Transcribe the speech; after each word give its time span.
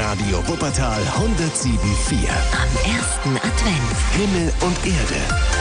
Radio 0.00 0.42
Wuppertal 0.48 1.02
107.4. 1.02 2.30
Am 2.56 2.96
ersten 2.96 3.36
Advent. 3.36 3.98
Himmel 4.16 4.52
und 4.62 4.86
Erde. 4.86 5.59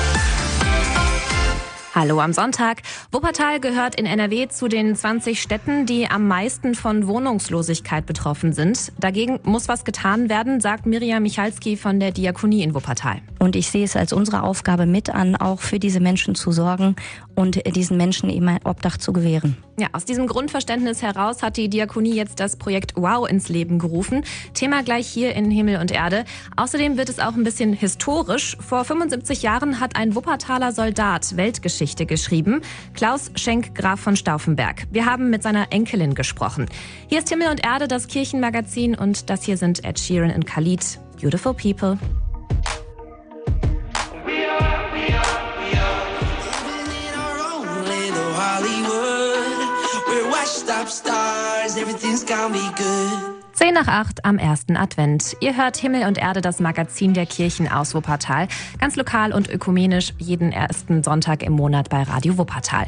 Hallo 2.00 2.22
am 2.22 2.32
Sonntag. 2.32 2.84
Wuppertal 3.12 3.60
gehört 3.60 4.00
in 4.00 4.06
NRW 4.06 4.48
zu 4.48 4.70
den 4.70 4.96
20 4.96 5.42
Städten, 5.42 5.86
die 5.86 6.10
am 6.10 6.30
meisten 6.30 6.74
von 6.74 7.08
Wohnungslosigkeit 7.08 8.06
betroffen 8.06 8.54
sind. 8.54 8.94
Dagegen 9.02 9.42
muss 9.44 9.68
was 9.68 9.84
getan 9.84 10.30
werden, 10.30 10.62
sagt 10.62 10.86
Miriam 10.86 11.24
Michalski 11.24 11.76
von 11.76 12.00
der 12.00 12.12
Diakonie 12.12 12.64
in 12.64 12.74
Wuppertal. 12.74 13.22
Und 13.38 13.58
ich 13.58 13.70
sehe 13.70 13.84
es 13.84 13.98
als 13.98 14.14
unsere 14.14 14.44
Aufgabe 14.44 14.86
mit 14.86 15.10
an, 15.10 15.36
auch 15.36 15.60
für 15.60 15.78
diese 15.78 16.00
Menschen 16.00 16.36
zu 16.36 16.54
sorgen 16.54 16.96
und 17.36 17.60
diesen 17.76 17.98
Menschen 17.98 18.30
eben 18.30 18.48
ein 18.48 18.60
Obdach 18.64 18.96
zu 18.96 19.12
gewähren. 19.12 19.58
Ja, 19.78 19.88
aus 19.92 20.06
diesem 20.06 20.28
Grundverständnis 20.28 21.02
heraus 21.02 21.44
hat 21.44 21.58
die 21.58 21.70
Diakonie 21.70 22.14
jetzt 22.14 22.40
das 22.40 22.58
Projekt 22.58 22.94
Wow 22.96 23.30
ins 23.30 23.50
Leben 23.50 23.78
gerufen. 23.78 24.24
Thema 24.54 24.84
gleich 24.84 25.08
hier 25.08 25.36
in 25.36 25.52
Himmel 25.52 25.80
und 25.80 25.92
Erde. 25.92 26.24
Außerdem 26.56 26.98
wird 26.98 27.10
es 27.10 27.20
auch 27.20 27.36
ein 27.36 27.44
bisschen 27.44 27.74
historisch. 27.74 28.58
Vor 28.60 28.84
75 28.84 29.42
Jahren 29.42 29.80
hat 29.80 29.96
ein 29.96 30.16
Wuppertaler 30.16 30.74
Soldat 30.74 31.38
Weltgeschichte 31.38 31.89
geschrieben. 31.96 32.62
Klaus 32.94 33.32
Schenk 33.36 33.76
Graf 33.76 34.00
von 34.00 34.16
Stauffenberg. 34.16 34.88
Wir 34.92 35.06
haben 35.06 35.30
mit 35.30 35.44
seiner 35.44 35.72
Enkelin 35.72 36.16
gesprochen. 36.16 36.68
Hier 37.08 37.20
ist 37.20 37.30
Himmel 37.30 37.50
und 37.50 37.66
Erde, 37.66 37.88
das 37.88 38.08
Kirchenmagazin 38.08 38.96
und 38.96 39.30
das 39.30 39.44
hier 39.44 39.58
sind 39.58 39.84
Ed 39.84 40.00
Sheeran 40.00 40.32
und 40.32 40.46
Khalid. 40.46 41.00
Beautiful 41.22 41.54
People. 41.54 41.98
Zehn 53.60 53.74
nach 53.74 53.90
acht 53.90 54.24
am 54.24 54.38
ersten 54.38 54.78
Advent. 54.78 55.36
Ihr 55.42 55.58
hört 55.58 55.76
Himmel 55.76 56.08
und 56.08 56.18
Erde, 56.18 56.40
das 56.40 56.62
Magazin 56.62 57.14
der 57.14 57.26
Kirchen 57.26 57.70
aus 57.70 57.94
Wuppertal. 57.94 58.48
Ganz 58.80 58.96
lokal 58.96 59.34
und 59.34 59.50
ökumenisch 59.50 60.14
jeden 60.18 60.54
ersten 60.54 61.04
Sonntag 61.04 61.44
im 61.44 61.52
Monat 61.52 61.90
bei 61.90 62.04
Radio 62.04 62.38
Wuppertal. 62.38 62.88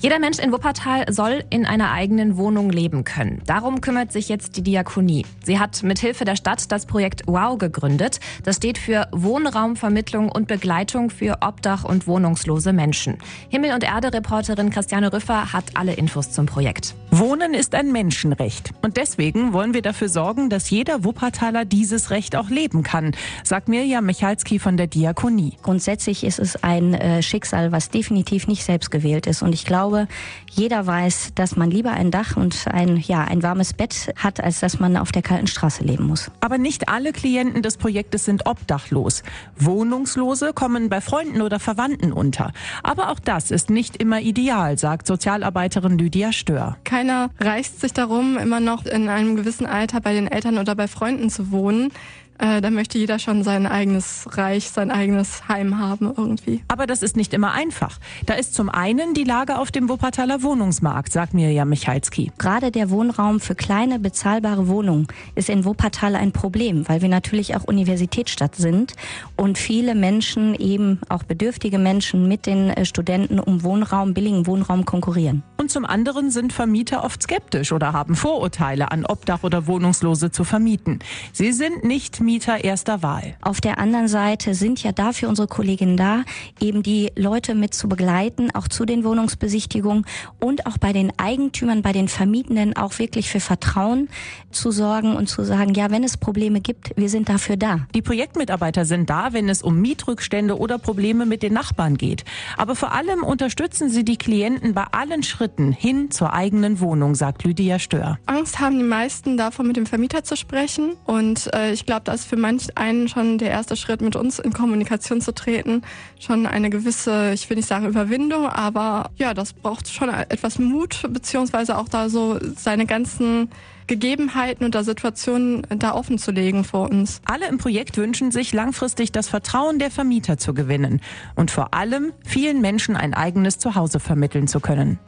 Jeder 0.00 0.18
Mensch 0.18 0.38
in 0.38 0.50
Wuppertal 0.50 1.12
soll 1.12 1.44
in 1.50 1.66
einer 1.66 1.92
eigenen 1.92 2.38
Wohnung 2.38 2.70
leben 2.70 3.04
können. 3.04 3.42
Darum 3.44 3.82
kümmert 3.82 4.10
sich 4.10 4.30
jetzt 4.30 4.56
die 4.56 4.62
Diakonie. 4.62 5.26
Sie 5.44 5.58
hat 5.58 5.82
mithilfe 5.82 6.24
der 6.24 6.36
Stadt 6.36 6.72
das 6.72 6.86
Projekt 6.86 7.26
WOW 7.26 7.58
gegründet. 7.58 8.18
Das 8.44 8.56
steht 8.56 8.78
für 8.78 9.08
Wohnraumvermittlung 9.12 10.32
und 10.32 10.48
Begleitung 10.48 11.10
für 11.10 11.42
Obdach- 11.42 11.84
und 11.84 12.06
wohnungslose 12.06 12.72
Menschen. 12.72 13.18
Himmel- 13.50 13.74
und 13.74 13.84
Erde-Reporterin 13.84 14.70
Christiane 14.70 15.12
Rüffer 15.12 15.52
hat 15.52 15.64
alle 15.74 15.92
Infos 15.92 16.30
zum 16.30 16.46
Projekt. 16.46 16.94
Wohnen 17.10 17.54
ist 17.54 17.74
ein 17.74 17.90
Menschenrecht. 17.90 18.70
Und 18.82 18.96
deswegen 18.96 19.52
wollen 19.52 19.74
wir 19.74 19.82
dafür 19.82 20.08
sorgen, 20.08 20.50
dass 20.50 20.70
jeder 20.70 21.04
Wuppertaler 21.04 21.64
dieses 21.64 22.10
Recht 22.10 22.36
auch 22.36 22.50
leben 22.50 22.82
kann, 22.82 23.12
sagt 23.42 23.68
Mirja 23.68 24.00
Michalski 24.00 24.58
von 24.58 24.76
der 24.76 24.86
Diakonie. 24.86 25.54
Grundsätzlich 25.62 26.22
ist 26.24 26.38
es 26.38 26.62
ein 26.62 26.94
äh, 26.94 27.22
Schicksal, 27.22 27.72
was 27.72 27.90
definitiv 27.90 28.46
nicht 28.46 28.64
selbst 28.64 28.90
gewählt 28.90 29.26
ist. 29.26 29.42
Und 29.42 29.54
ich 29.54 29.64
glaube, 29.64 29.78
glaube, 29.78 30.08
jeder 30.50 30.86
weiß, 30.86 31.32
dass 31.34 31.56
man 31.56 31.70
lieber 31.70 31.92
ein 31.92 32.10
Dach 32.10 32.36
und 32.36 32.66
ein, 32.66 32.96
ja, 32.96 33.24
ein 33.24 33.42
warmes 33.42 33.74
Bett 33.74 34.12
hat, 34.16 34.42
als 34.42 34.60
dass 34.60 34.80
man 34.80 34.96
auf 34.96 35.12
der 35.12 35.22
kalten 35.22 35.46
Straße 35.46 35.84
leben 35.84 36.04
muss. 36.06 36.30
Aber 36.40 36.58
nicht 36.58 36.88
alle 36.88 37.12
Klienten 37.12 37.62
des 37.62 37.76
Projektes 37.76 38.24
sind 38.24 38.46
obdachlos. 38.46 39.22
Wohnungslose 39.56 40.52
kommen 40.52 40.88
bei 40.88 41.00
Freunden 41.00 41.42
oder 41.42 41.60
Verwandten 41.60 42.12
unter. 42.12 42.52
Aber 42.82 43.10
auch 43.10 43.20
das 43.20 43.50
ist 43.50 43.70
nicht 43.70 43.96
immer 43.96 44.20
ideal, 44.20 44.78
sagt 44.78 45.06
Sozialarbeiterin 45.06 45.96
Lydia 45.96 46.32
Stör. 46.32 46.76
Keiner 47.08 47.30
reißt 47.40 47.80
sich 47.80 47.94
darum, 47.94 48.36
immer 48.36 48.60
noch 48.60 48.84
in 48.84 49.08
einem 49.08 49.34
gewissen 49.34 49.64
Alter 49.64 49.98
bei 50.02 50.12
den 50.12 50.26
Eltern 50.26 50.58
oder 50.58 50.74
bei 50.74 50.88
Freunden 50.88 51.30
zu 51.30 51.50
wohnen 51.50 51.90
äh, 52.38 52.60
da 52.60 52.70
möchte 52.70 52.98
jeder 52.98 53.18
schon 53.18 53.42
sein 53.42 53.66
eigenes 53.66 54.28
Reich, 54.36 54.70
sein 54.70 54.92
eigenes 54.92 55.48
Heim 55.48 55.78
haben 55.78 56.12
irgendwie. 56.16 56.62
Aber 56.68 56.86
das 56.86 57.02
ist 57.02 57.16
nicht 57.16 57.34
immer 57.34 57.50
einfach. 57.50 57.98
Da 58.26 58.34
ist 58.34 58.54
zum 58.54 58.68
einen 58.68 59.12
die 59.12 59.24
Lage 59.24 59.58
auf 59.58 59.72
dem 59.72 59.88
Wuppertaler 59.88 60.44
Wohnungsmarkt, 60.44 61.12
sagt 61.12 61.34
Mirjam 61.34 61.68
Michalski. 61.68 62.30
Gerade 62.38 62.70
der 62.70 62.90
Wohnraum 62.90 63.40
für 63.40 63.56
kleine, 63.56 63.98
bezahlbare 63.98 64.68
Wohnungen 64.68 65.08
ist 65.34 65.48
in 65.48 65.64
Wuppertal 65.64 66.14
ein 66.14 66.30
Problem, 66.30 66.88
weil 66.88 67.02
wir 67.02 67.08
natürlich 67.08 67.56
auch 67.56 67.64
Universitätsstadt 67.64 68.54
sind 68.54 68.94
und 69.34 69.58
viele 69.58 69.96
Menschen, 69.96 70.54
eben 70.54 71.00
auch 71.08 71.24
bedürftige 71.24 71.78
Menschen 71.78 72.28
mit 72.28 72.46
den 72.46 72.70
äh, 72.70 72.84
Studenten 72.84 73.40
um 73.40 73.64
Wohnraum, 73.64 74.14
billigen 74.14 74.46
Wohnraum 74.46 74.84
konkurrieren. 74.84 75.42
Und 75.60 75.72
zum 75.72 75.84
anderen 75.84 76.30
sind 76.30 76.52
Vermieter 76.52 77.02
oft 77.02 77.20
skeptisch 77.20 77.72
oder 77.72 77.92
haben 77.92 78.14
Vorurteile 78.14 78.92
an 78.92 79.04
Obdach- 79.04 79.42
oder 79.42 79.66
Wohnungslose 79.66 80.30
zu 80.30 80.44
vermieten. 80.44 81.00
Sie 81.32 81.50
sind 81.50 81.82
nicht 81.82 82.20
Mieter 82.20 82.62
erster 82.62 83.02
Wahl. 83.02 83.34
Auf 83.40 83.60
der 83.60 83.78
anderen 83.78 84.06
Seite 84.06 84.54
sind 84.54 84.80
ja 84.84 84.92
dafür 84.92 85.28
unsere 85.28 85.48
Kolleginnen 85.48 85.96
da, 85.96 86.22
eben 86.60 86.84
die 86.84 87.10
Leute 87.16 87.56
mit 87.56 87.74
zu 87.74 87.88
begleiten, 87.88 88.54
auch 88.54 88.68
zu 88.68 88.84
den 88.84 89.02
Wohnungsbesichtigungen 89.02 90.06
und 90.38 90.64
auch 90.66 90.78
bei 90.78 90.92
den 90.92 91.12
Eigentümern, 91.18 91.82
bei 91.82 91.92
den 91.92 92.06
Vermietenden 92.06 92.76
auch 92.76 93.00
wirklich 93.00 93.28
für 93.28 93.40
Vertrauen 93.40 94.08
zu 94.52 94.70
sorgen 94.70 95.16
und 95.16 95.28
zu 95.28 95.42
sagen, 95.42 95.74
ja, 95.74 95.90
wenn 95.90 96.04
es 96.04 96.16
Probleme 96.16 96.60
gibt, 96.60 96.96
wir 96.96 97.08
sind 97.08 97.28
dafür 97.28 97.56
da. 97.56 97.80
Die 97.96 98.02
Projektmitarbeiter 98.02 98.84
sind 98.84 99.10
da, 99.10 99.32
wenn 99.32 99.48
es 99.48 99.62
um 99.62 99.80
Mietrückstände 99.80 100.56
oder 100.56 100.78
Probleme 100.78 101.26
mit 101.26 101.42
den 101.42 101.54
Nachbarn 101.54 101.96
geht. 101.96 102.24
Aber 102.56 102.76
vor 102.76 102.92
allem 102.92 103.24
unterstützen 103.24 103.90
sie 103.90 104.04
die 104.04 104.18
Klienten 104.18 104.72
bei 104.72 104.84
allen 104.92 105.24
Schritten 105.24 105.47
hin 105.56 106.10
zur 106.10 106.34
eigenen 106.34 106.80
Wohnung, 106.80 107.14
sagt 107.14 107.44
Lydia 107.44 107.78
Stör. 107.78 108.18
Angst 108.26 108.60
haben 108.60 108.76
die 108.76 108.84
meisten 108.84 109.36
davon, 109.38 109.66
mit 109.66 109.76
dem 109.76 109.86
Vermieter 109.86 110.24
zu 110.24 110.36
sprechen. 110.36 110.96
Und 111.06 111.48
äh, 111.54 111.72
ich 111.72 111.86
glaube, 111.86 112.04
ist 112.18 112.26
für 112.26 112.36
manch 112.36 112.76
einen 112.76 113.08
schon 113.08 113.38
der 113.38 113.50
erste 113.50 113.76
Schritt, 113.76 114.02
mit 114.02 114.16
uns 114.16 114.38
in 114.38 114.52
Kommunikation 114.52 115.20
zu 115.20 115.32
treten, 115.32 115.82
schon 116.18 116.46
eine 116.46 116.70
gewisse, 116.70 117.32
ich 117.32 117.48
will 117.48 117.56
nicht 117.56 117.68
sagen 117.68 117.86
Überwindung, 117.86 118.46
aber 118.46 119.10
ja, 119.16 119.34
das 119.34 119.52
braucht 119.52 119.88
schon 119.88 120.08
etwas 120.08 120.58
Mut, 120.58 121.02
beziehungsweise 121.10 121.78
auch 121.78 121.88
da 121.88 122.08
so 122.08 122.38
seine 122.56 122.86
ganzen 122.86 123.50
Gegebenheiten 123.86 124.64
und 124.64 124.74
der 124.74 124.84
Situationen 124.84 125.66
da 125.78 125.94
offen 125.94 126.18
zu 126.18 126.30
legen 126.30 126.64
vor 126.64 126.90
uns. 126.90 127.22
Alle 127.24 127.48
im 127.48 127.58
Projekt 127.58 127.96
wünschen 127.96 128.30
sich 128.30 128.52
langfristig 128.52 129.12
das 129.12 129.28
Vertrauen 129.28 129.78
der 129.78 129.90
Vermieter 129.90 130.36
zu 130.36 130.52
gewinnen 130.52 131.00
und 131.36 131.50
vor 131.50 131.72
allem 131.72 132.12
vielen 132.24 132.60
Menschen 132.60 132.96
ein 132.96 133.14
eigenes 133.14 133.58
Zuhause 133.58 133.98
vermitteln 133.98 134.46
zu 134.46 134.60
können. 134.60 134.98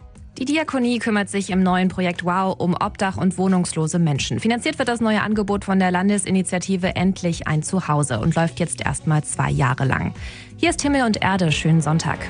Die 0.41 0.47
Diakonie 0.47 0.99
kümmert 1.01 1.29
sich 1.29 1.51
im 1.51 1.63
neuen 1.63 1.89
Projekt 1.89 2.25
Wow 2.25 2.59
um 2.59 2.75
Obdach 2.75 3.19
und 3.19 3.37
wohnungslose 3.37 3.99
Menschen. 3.99 4.41
Finanziert 4.41 4.79
wird 4.79 4.89
das 4.89 5.03
neue 5.03 5.21
Angebot 5.21 5.67
von 5.67 5.79
der 5.79 5.91
Landesinitiative 5.91 6.97
Endlich 6.97 7.47
ein 7.47 7.63
Zuhause 7.63 8.21
und 8.21 8.35
läuft 8.35 8.59
jetzt 8.59 8.81
erstmal 8.81 9.23
zwei 9.23 9.51
Jahre 9.51 9.85
lang. 9.85 10.15
Hier 10.57 10.71
ist 10.71 10.81
Himmel 10.81 11.03
und 11.03 11.23
Erde. 11.23 11.53
Schönen 11.53 11.83
Sonntag. 11.83 12.21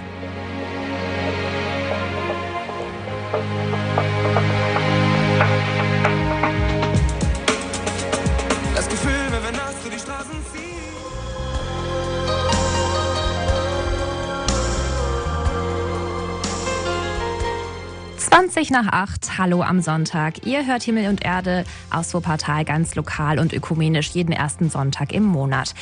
20 18.50 18.72
nach 18.72 18.88
8, 18.88 19.38
hallo 19.38 19.62
am 19.62 19.80
Sonntag. 19.80 20.44
Ihr 20.44 20.66
hört 20.66 20.82
Himmel 20.82 21.08
und 21.08 21.24
Erde 21.24 21.64
aus 21.88 22.12
Wuppertal 22.14 22.64
ganz 22.64 22.96
lokal 22.96 23.38
und 23.38 23.52
ökumenisch 23.52 24.08
jeden 24.08 24.32
ersten 24.32 24.70
Sonntag 24.70 25.12
im 25.12 25.22
Monat. 25.22 25.72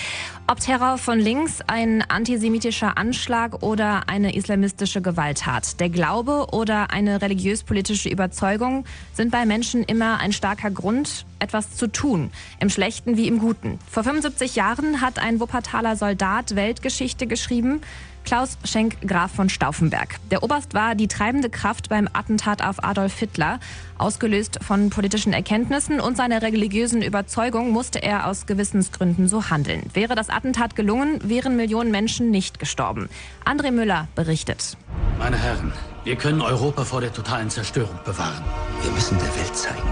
Ob 0.51 0.61
Terror 0.61 0.97
von 0.97 1.21
links, 1.21 1.61
ein 1.67 2.03
antisemitischer 2.09 2.97
Anschlag 2.97 3.63
oder 3.63 4.09
eine 4.09 4.35
islamistische 4.35 5.03
Gewalttat, 5.03 5.79
der 5.79 5.91
Glaube 5.91 6.47
oder 6.53 6.91
eine 6.91 7.21
religiös-politische 7.21 8.09
Überzeugung 8.09 8.87
sind 9.13 9.31
bei 9.31 9.45
Menschen 9.45 9.83
immer 9.83 10.21
ein 10.21 10.33
starker 10.33 10.71
Grund, 10.71 11.27
etwas 11.39 11.77
zu 11.77 11.87
tun, 11.87 12.31
im 12.61 12.71
Schlechten 12.71 13.19
wie 13.19 13.29
im 13.29 13.41
Guten. 13.41 13.79
Vor 13.91 14.05
75 14.05 14.57
Jahren 14.57 15.03
hat 15.03 15.19
ein 15.19 15.39
Wuppertaler 15.39 15.97
Soldat 15.97 16.57
Weltgeschichte 16.57 17.27
geschrieben, 17.27 17.83
Klaus 18.29 18.59
Schenk 18.65 19.01
Graf 19.09 19.33
von 19.33 19.49
Stauffenberg. 19.49 20.17
Der 20.31 20.43
Oberst 20.43 20.75
war 20.75 20.95
die 20.95 21.09
treibende 21.09 21.49
Kraft 21.49 21.89
beim 21.89 22.11
Attentat 22.13 22.63
auf 22.63 22.85
Adolf 22.85 23.19
Hitler. 23.19 23.59
Ausgelöst 23.97 24.59
von 24.63 24.91
politischen 24.91 25.33
Erkenntnissen 25.33 25.99
und 25.99 26.19
seiner 26.19 26.43
religiösen 26.43 27.01
Überzeugung 27.01 27.71
musste 27.71 28.03
er 28.03 28.27
aus 28.27 28.45
Gewissensgründen 28.45 29.29
so 29.29 29.49
handeln. 29.49 29.83
Wäre 29.95 30.15
das 30.15 30.29
Attentat 30.39 30.77
gelungen, 30.77 31.19
wären 31.29 31.57
Millionen 31.57 31.91
Menschen 31.91 32.31
nicht 32.31 32.61
gestorben. 32.61 33.09
André 33.45 33.73
Müller 33.73 34.07
berichtet. 34.15 34.77
Meine 35.19 35.37
Herren, 35.37 35.73
wir 36.05 36.15
können 36.15 36.41
Europa 36.41 36.85
vor 36.85 37.01
der 37.01 37.13
totalen 37.13 37.51
Zerstörung 37.51 37.99
bewahren. 38.05 38.45
Wir 38.83 38.93
müssen 38.93 39.19
der 39.19 39.35
Welt 39.35 39.57
zeigen, 39.57 39.89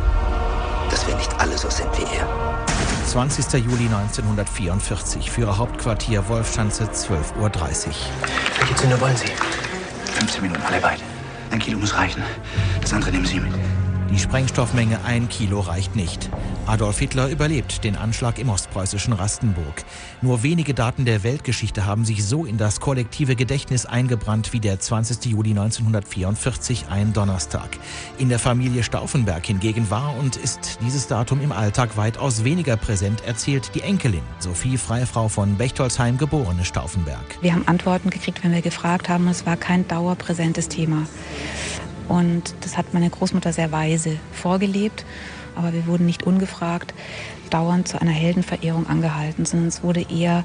dass 0.88 1.04
wir 1.08 1.16
nicht 1.16 1.34
alle 1.40 1.58
so 1.58 1.68
sind 1.68 1.88
wie 1.98 2.04
er. 2.16 2.28
20. 3.06 3.54
Juli 3.54 3.86
1944, 3.86 5.32
Führerhauptquartier 5.32 6.28
Wolfschanze, 6.28 6.84
12.30 6.84 7.38
Uhr. 7.40 7.50
Welche 8.60 8.74
Zünder 8.76 9.00
wollen 9.00 9.16
Sie? 9.16 9.26
15 10.20 10.42
Minuten, 10.42 10.62
alle 10.62 10.80
beide. 10.80 11.02
Ein 11.50 11.58
Kilo 11.58 11.76
muss 11.78 11.96
reichen. 11.96 12.22
Das 12.80 12.92
andere 12.92 13.10
nehmen 13.10 13.26
Sie 13.26 13.40
mit. 13.40 13.52
Die 14.12 14.18
Sprengstoffmenge 14.20 15.00
ein 15.04 15.28
Kilo 15.28 15.58
reicht 15.58 15.96
nicht. 15.96 16.30
Adolf 16.66 16.98
Hitler 16.98 17.28
überlebt 17.28 17.84
den 17.84 17.94
Anschlag 17.94 18.40
im 18.40 18.48
ostpreußischen 18.48 19.12
Rastenburg. 19.12 19.84
Nur 20.20 20.42
wenige 20.42 20.74
Daten 20.74 21.04
der 21.04 21.22
Weltgeschichte 21.22 21.86
haben 21.86 22.04
sich 22.04 22.24
so 22.24 22.44
in 22.44 22.58
das 22.58 22.80
kollektive 22.80 23.36
Gedächtnis 23.36 23.86
eingebrannt 23.86 24.52
wie 24.52 24.58
der 24.58 24.80
20. 24.80 25.26
Juli 25.26 25.50
1944, 25.50 26.86
ein 26.90 27.12
Donnerstag. 27.12 27.78
In 28.18 28.28
der 28.28 28.40
Familie 28.40 28.82
Stauffenberg 28.82 29.46
hingegen 29.46 29.90
war 29.90 30.16
und 30.18 30.36
ist 30.36 30.80
dieses 30.84 31.06
Datum 31.06 31.40
im 31.40 31.52
Alltag 31.52 31.96
weitaus 31.96 32.42
weniger 32.42 32.76
präsent, 32.76 33.22
erzählt 33.24 33.70
die 33.76 33.82
Enkelin 33.82 34.22
Sophie 34.40 34.76
Freifrau 34.76 35.28
von 35.28 35.56
Bechtolsheim, 35.56 36.18
geborene 36.18 36.64
Stauffenberg. 36.64 37.24
Wir 37.42 37.52
haben 37.52 37.68
Antworten 37.68 38.10
gekriegt, 38.10 38.42
wenn 38.42 38.52
wir 38.52 38.62
gefragt 38.62 39.08
haben. 39.08 39.28
Es 39.28 39.46
war 39.46 39.56
kein 39.56 39.86
dauerpräsentes 39.86 40.68
Thema. 40.68 41.06
Und 42.08 42.54
das 42.60 42.76
hat 42.76 42.92
meine 42.92 43.10
Großmutter 43.10 43.52
sehr 43.52 43.70
weise 43.70 44.18
vorgelebt 44.32 45.04
aber 45.56 45.72
wir 45.72 45.86
wurden 45.86 46.06
nicht 46.06 46.24
ungefragt 46.24 46.94
dauernd 47.50 47.88
zu 47.88 48.00
einer 48.00 48.12
Heldenverehrung 48.12 48.86
angehalten, 48.86 49.44
sondern 49.44 49.68
es 49.68 49.82
wurde 49.82 50.04
eher 50.08 50.44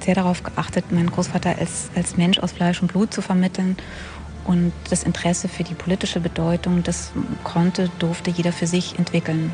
sehr 0.00 0.14
darauf 0.14 0.42
geachtet, 0.42 0.92
meinen 0.92 1.10
Großvater 1.10 1.58
als, 1.58 1.90
als 1.94 2.16
Mensch 2.16 2.38
aus 2.38 2.52
Fleisch 2.52 2.82
und 2.82 2.88
Blut 2.88 3.12
zu 3.12 3.22
vermitteln. 3.22 3.76
Und 4.44 4.72
das 4.90 5.02
Interesse 5.02 5.48
für 5.48 5.64
die 5.64 5.74
politische 5.74 6.20
Bedeutung, 6.20 6.82
das 6.82 7.12
konnte, 7.42 7.90
durfte 7.98 8.30
jeder 8.30 8.52
für 8.52 8.66
sich 8.66 8.98
entwickeln 8.98 9.50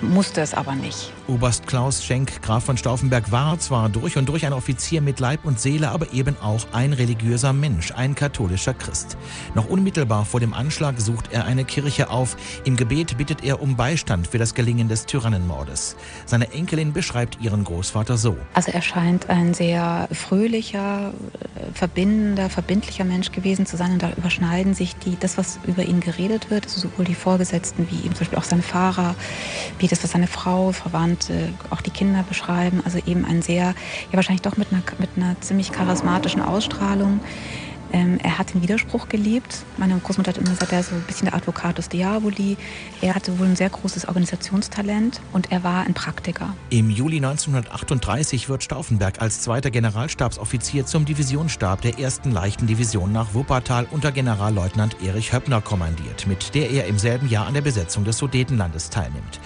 musste 0.00 0.40
es 0.40 0.54
aber 0.54 0.74
nicht. 0.74 1.12
Oberst 1.28 1.66
Klaus 1.66 2.04
Schenk, 2.04 2.42
Graf 2.42 2.64
von 2.64 2.76
Stauffenberg, 2.76 3.30
war 3.32 3.58
zwar 3.58 3.88
durch 3.88 4.16
und 4.16 4.28
durch 4.28 4.46
ein 4.46 4.52
Offizier 4.52 5.00
mit 5.00 5.20
Leib 5.20 5.44
und 5.44 5.60
Seele, 5.60 5.90
aber 5.90 6.12
eben 6.12 6.36
auch 6.40 6.66
ein 6.72 6.92
religiöser 6.92 7.52
Mensch, 7.52 7.92
ein 7.92 8.14
katholischer 8.14 8.74
Christ. 8.74 9.16
Noch 9.54 9.68
unmittelbar 9.68 10.24
vor 10.24 10.40
dem 10.40 10.54
Anschlag 10.54 11.00
sucht 11.00 11.32
er 11.32 11.44
eine 11.44 11.64
Kirche 11.64 12.10
auf. 12.10 12.36
Im 12.64 12.76
Gebet 12.76 13.18
bittet 13.18 13.44
er 13.44 13.60
um 13.60 13.76
Beistand 13.76 14.26
für 14.26 14.38
das 14.38 14.54
Gelingen 14.54 14.88
des 14.88 15.06
Tyrannenmordes. 15.06 15.96
Seine 16.26 16.52
Enkelin 16.52 16.92
beschreibt 16.92 17.40
ihren 17.40 17.64
Großvater 17.64 18.16
so. 18.16 18.36
Also 18.54 18.70
er 18.72 18.82
scheint 18.82 19.28
ein 19.28 19.54
sehr 19.54 20.08
fröhlicher, 20.12 21.12
verbindender, 21.74 22.48
verbindlicher 22.50 23.04
Mensch 23.04 23.32
gewesen 23.32 23.66
zu 23.66 23.76
sein. 23.76 23.92
Und 23.92 24.02
da 24.02 24.12
überschneiden 24.16 24.74
sich 24.74 24.96
die, 24.96 25.16
das, 25.18 25.38
was 25.38 25.58
über 25.66 25.82
ihn 25.84 26.00
geredet 26.00 26.50
wird, 26.50 26.64
also 26.64 26.88
sowohl 26.88 27.04
die 27.04 27.14
Vorgesetzten 27.14 27.88
wie 27.90 27.96
eben 28.04 28.14
zum 28.14 28.20
Beispiel 28.20 28.38
auch 28.38 28.44
sein 28.44 28.62
Fahrer, 28.62 29.14
wie 29.78 29.88
das, 29.88 30.02
was 30.02 30.12
seine 30.12 30.26
Frau, 30.26 30.72
Verwandte, 30.72 31.52
auch 31.70 31.80
die 31.80 31.90
Kinder 31.90 32.24
beschreiben. 32.28 32.82
Also 32.84 32.98
eben 33.06 33.24
ein 33.24 33.42
sehr, 33.42 33.64
ja 33.64 33.74
wahrscheinlich 34.12 34.42
doch 34.42 34.56
mit 34.56 34.72
einer, 34.72 34.82
mit 34.98 35.10
einer 35.16 35.40
ziemlich 35.40 35.72
charismatischen 35.72 36.42
Ausstrahlung. 36.42 37.20
Ähm, 37.92 38.18
er 38.22 38.38
hat 38.38 38.54
den 38.54 38.62
Widerspruch 38.62 39.08
gelebt. 39.08 39.64
Meine 39.76 39.98
Großmutter 39.98 40.30
hat 40.30 40.38
immer 40.38 40.50
gesagt, 40.50 40.72
er 40.72 40.80
ist 40.80 40.90
so 40.90 40.94
ein 40.94 41.02
bisschen 41.02 41.26
der 41.26 41.34
Advocatus 41.34 41.88
Diaboli. 41.88 42.56
Er 43.00 43.14
hatte 43.14 43.38
wohl 43.38 43.46
ein 43.46 43.56
sehr 43.56 43.70
großes 43.70 44.08
Organisationstalent 44.08 45.20
und 45.32 45.52
er 45.52 45.64
war 45.64 45.84
ein 45.84 45.94
Praktiker. 45.94 46.54
Im 46.70 46.90
Juli 46.90 47.16
1938 47.16 48.48
wird 48.48 48.62
Stauffenberg 48.62 49.20
als 49.20 49.40
zweiter 49.40 49.70
Generalstabsoffizier 49.70 50.86
zum 50.86 51.04
Divisionsstab 51.04 51.80
der 51.82 51.98
ersten 51.98 52.30
leichten 52.30 52.66
Division 52.66 53.12
nach 53.12 53.34
Wuppertal 53.34 53.86
unter 53.90 54.12
Generalleutnant 54.12 54.96
Erich 55.02 55.32
Höppner 55.32 55.60
kommandiert, 55.60 56.26
mit 56.26 56.54
der 56.54 56.70
er 56.70 56.86
im 56.86 56.98
selben 56.98 57.28
Jahr 57.28 57.46
an 57.46 57.54
der 57.54 57.62
Besetzung 57.62 58.04
des 58.04 58.18
Sudetenlandes 58.18 58.90
teilnimmt. 58.90 59.40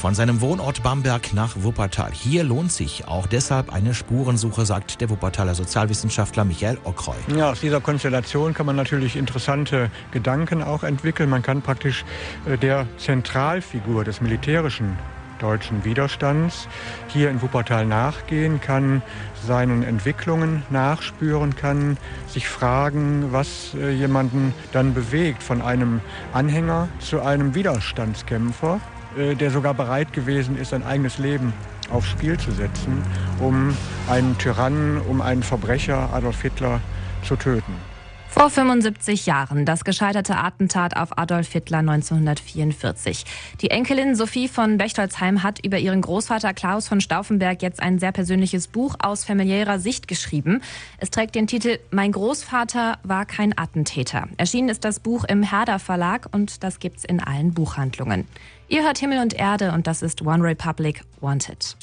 Von 0.00 0.14
seinem 0.14 0.40
Wohnort 0.40 0.82
Bamberg 0.82 1.34
nach 1.34 1.56
Wuppertal. 1.56 2.10
Hier 2.10 2.42
lohnt 2.42 2.72
sich 2.72 3.06
auch 3.06 3.26
deshalb 3.26 3.70
eine 3.70 3.92
Spurensuche, 3.92 4.64
sagt 4.64 5.02
der 5.02 5.10
Wuppertaler 5.10 5.54
Sozialwissenschaftler 5.54 6.46
Michael 6.46 6.78
Ockreu. 6.84 7.16
Ja, 7.36 7.50
aus 7.50 7.60
dieser 7.60 7.82
Konstellation 7.82 8.54
kann 8.54 8.64
man 8.64 8.76
natürlich 8.76 9.14
interessante 9.14 9.90
Gedanken 10.10 10.62
auch 10.62 10.84
entwickeln. 10.84 11.28
Man 11.28 11.42
kann 11.42 11.60
praktisch 11.60 12.06
äh, 12.46 12.56
der 12.56 12.86
Zentralfigur 12.96 14.02
des 14.02 14.22
militärischen 14.22 14.96
deutschen 15.38 15.84
Widerstands 15.84 16.66
hier 17.08 17.28
in 17.28 17.42
Wuppertal 17.42 17.84
nachgehen, 17.84 18.58
kann 18.58 19.02
seinen 19.46 19.82
Entwicklungen 19.82 20.62
nachspüren, 20.70 21.56
kann 21.56 21.98
sich 22.26 22.48
fragen, 22.48 23.32
was 23.32 23.74
äh, 23.74 23.90
jemanden 23.90 24.54
dann 24.72 24.94
bewegt 24.94 25.42
von 25.42 25.60
einem 25.60 26.00
Anhänger 26.32 26.88
zu 27.00 27.20
einem 27.20 27.54
Widerstandskämpfer. 27.54 28.80
Äh, 29.16 29.34
der 29.34 29.50
sogar 29.50 29.74
bereit 29.74 30.12
gewesen 30.12 30.56
ist, 30.56 30.70
sein 30.70 30.84
eigenes 30.84 31.18
Leben 31.18 31.52
aufs 31.90 32.08
Spiel 32.08 32.38
zu 32.38 32.52
setzen, 32.52 33.02
um 33.40 33.76
einen 34.08 34.38
Tyrannen, 34.38 35.00
um 35.00 35.20
einen 35.20 35.42
Verbrecher, 35.42 36.10
Adolf 36.12 36.42
Hitler, 36.42 36.80
zu 37.24 37.36
töten. 37.36 37.89
Vor 38.30 38.48
75 38.48 39.26
Jahren 39.26 39.66
das 39.66 39.84
gescheiterte 39.84 40.36
Attentat 40.36 40.96
auf 40.96 41.18
Adolf 41.18 41.50
Hitler 41.50 41.78
1944. 41.78 43.24
Die 43.60 43.70
Enkelin 43.70 44.14
Sophie 44.14 44.46
von 44.46 44.78
Bechtolzheim 44.78 45.42
hat 45.42 45.62
über 45.64 45.78
ihren 45.78 46.00
Großvater 46.00 46.54
Klaus 46.54 46.86
von 46.86 47.00
Stauffenberg 47.00 47.60
jetzt 47.60 47.82
ein 47.82 47.98
sehr 47.98 48.12
persönliches 48.12 48.68
Buch 48.68 48.94
aus 49.02 49.24
familiärer 49.24 49.80
Sicht 49.80 50.06
geschrieben. 50.06 50.62
Es 50.98 51.10
trägt 51.10 51.34
den 51.34 51.48
Titel 51.48 51.78
Mein 51.90 52.12
Großvater 52.12 52.98
war 53.02 53.26
kein 53.26 53.56
Attentäter. 53.58 54.28
Erschienen 54.36 54.68
ist 54.68 54.84
das 54.84 55.00
Buch 55.00 55.24
im 55.24 55.42
Herder 55.42 55.80
Verlag 55.80 56.28
und 56.32 56.62
das 56.62 56.78
gibt's 56.78 57.04
in 57.04 57.20
allen 57.20 57.52
Buchhandlungen. 57.52 58.26
Ihr 58.68 58.84
hört 58.84 58.98
Himmel 58.98 59.18
und 59.18 59.34
Erde 59.34 59.72
und 59.72 59.88
das 59.88 60.00
ist 60.00 60.22
One 60.22 60.44
Republic 60.44 61.02
Wanted. 61.20 61.76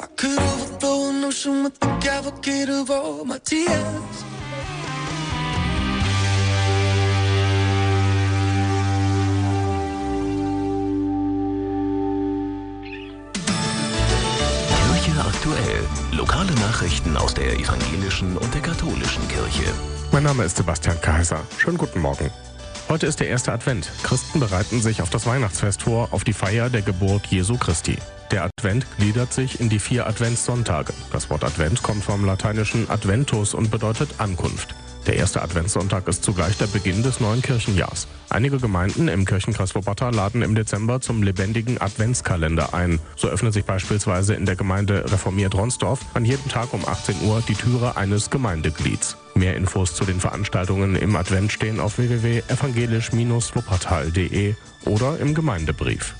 I 0.00 0.06
could 0.16 0.38
overthrow 0.38 1.10
an 1.10 1.24
ocean 1.24 1.62
with 1.62 1.78
the 1.78 1.86
cavalcade 2.00 2.70
of 2.70 2.90
all 2.90 3.22
my 3.26 3.38
tears. 3.38 4.24
Kirche 14.70 15.20
aktuell. 15.20 15.84
Lokale 16.12 16.52
Nachrichten 16.54 17.16
aus 17.18 17.34
der 17.34 17.58
evangelischen 17.58 18.38
und 18.38 18.54
der 18.54 18.62
katholischen 18.62 19.28
Kirche. 19.28 19.70
Mein 20.12 20.22
Name 20.22 20.44
ist 20.44 20.56
Sebastian 20.56 20.98
Kaiser. 21.02 21.40
Schönen 21.58 21.76
guten 21.76 22.00
Morgen. 22.00 22.30
Heute 22.88 23.06
ist 23.06 23.20
der 23.20 23.28
erste 23.28 23.52
Advent. 23.52 23.90
Christen 24.02 24.40
bereiten 24.40 24.80
sich 24.80 25.02
auf 25.02 25.10
das 25.10 25.26
Weihnachtsfest 25.26 25.82
vor, 25.82 26.08
auf 26.12 26.24
die 26.24 26.32
Feier 26.32 26.70
der 26.70 26.80
Geburt 26.80 27.26
Jesu 27.26 27.58
Christi. 27.58 27.98
Der 28.30 28.44
Advent 28.44 28.86
gliedert 28.96 29.32
sich 29.32 29.60
in 29.60 29.68
die 29.68 29.80
vier 29.80 30.06
Adventssonntage. 30.06 30.92
Das 31.12 31.30
Wort 31.30 31.42
Advent 31.42 31.82
kommt 31.82 32.04
vom 32.04 32.24
lateinischen 32.24 32.88
Adventus 32.88 33.54
und 33.54 33.72
bedeutet 33.72 34.08
Ankunft. 34.18 34.76
Der 35.06 35.16
erste 35.16 35.40
Adventssonntag 35.42 36.06
ist 36.06 36.22
zugleich 36.22 36.56
der 36.58 36.68
Beginn 36.68 37.02
des 37.02 37.18
neuen 37.18 37.42
Kirchenjahrs. 37.42 38.06
Einige 38.28 38.58
Gemeinden 38.58 39.08
im 39.08 39.24
Kirchenkreis 39.24 39.74
Wuppertal 39.74 40.14
laden 40.14 40.42
im 40.42 40.54
Dezember 40.54 41.00
zum 41.00 41.24
lebendigen 41.24 41.80
Adventskalender 41.80 42.72
ein. 42.74 43.00
So 43.16 43.26
öffnet 43.26 43.52
sich 43.52 43.64
beispielsweise 43.64 44.34
in 44.34 44.46
der 44.46 44.54
Gemeinde 44.54 45.10
Reformiert 45.10 45.56
Ronsdorf 45.56 45.98
an 46.14 46.24
jedem 46.24 46.48
Tag 46.48 46.72
um 46.72 46.86
18 46.86 47.22
Uhr 47.22 47.42
die 47.48 47.54
Türe 47.54 47.96
eines 47.96 48.30
Gemeindeglieds. 48.30 49.16
Mehr 49.34 49.56
Infos 49.56 49.94
zu 49.94 50.04
den 50.04 50.20
Veranstaltungen 50.20 50.94
im 50.94 51.16
Advent 51.16 51.50
stehen 51.50 51.80
auf 51.80 51.98
www.evangelisch-wuppertal.de 51.98 54.54
oder 54.84 55.18
im 55.18 55.34
Gemeindebrief. 55.34 56.14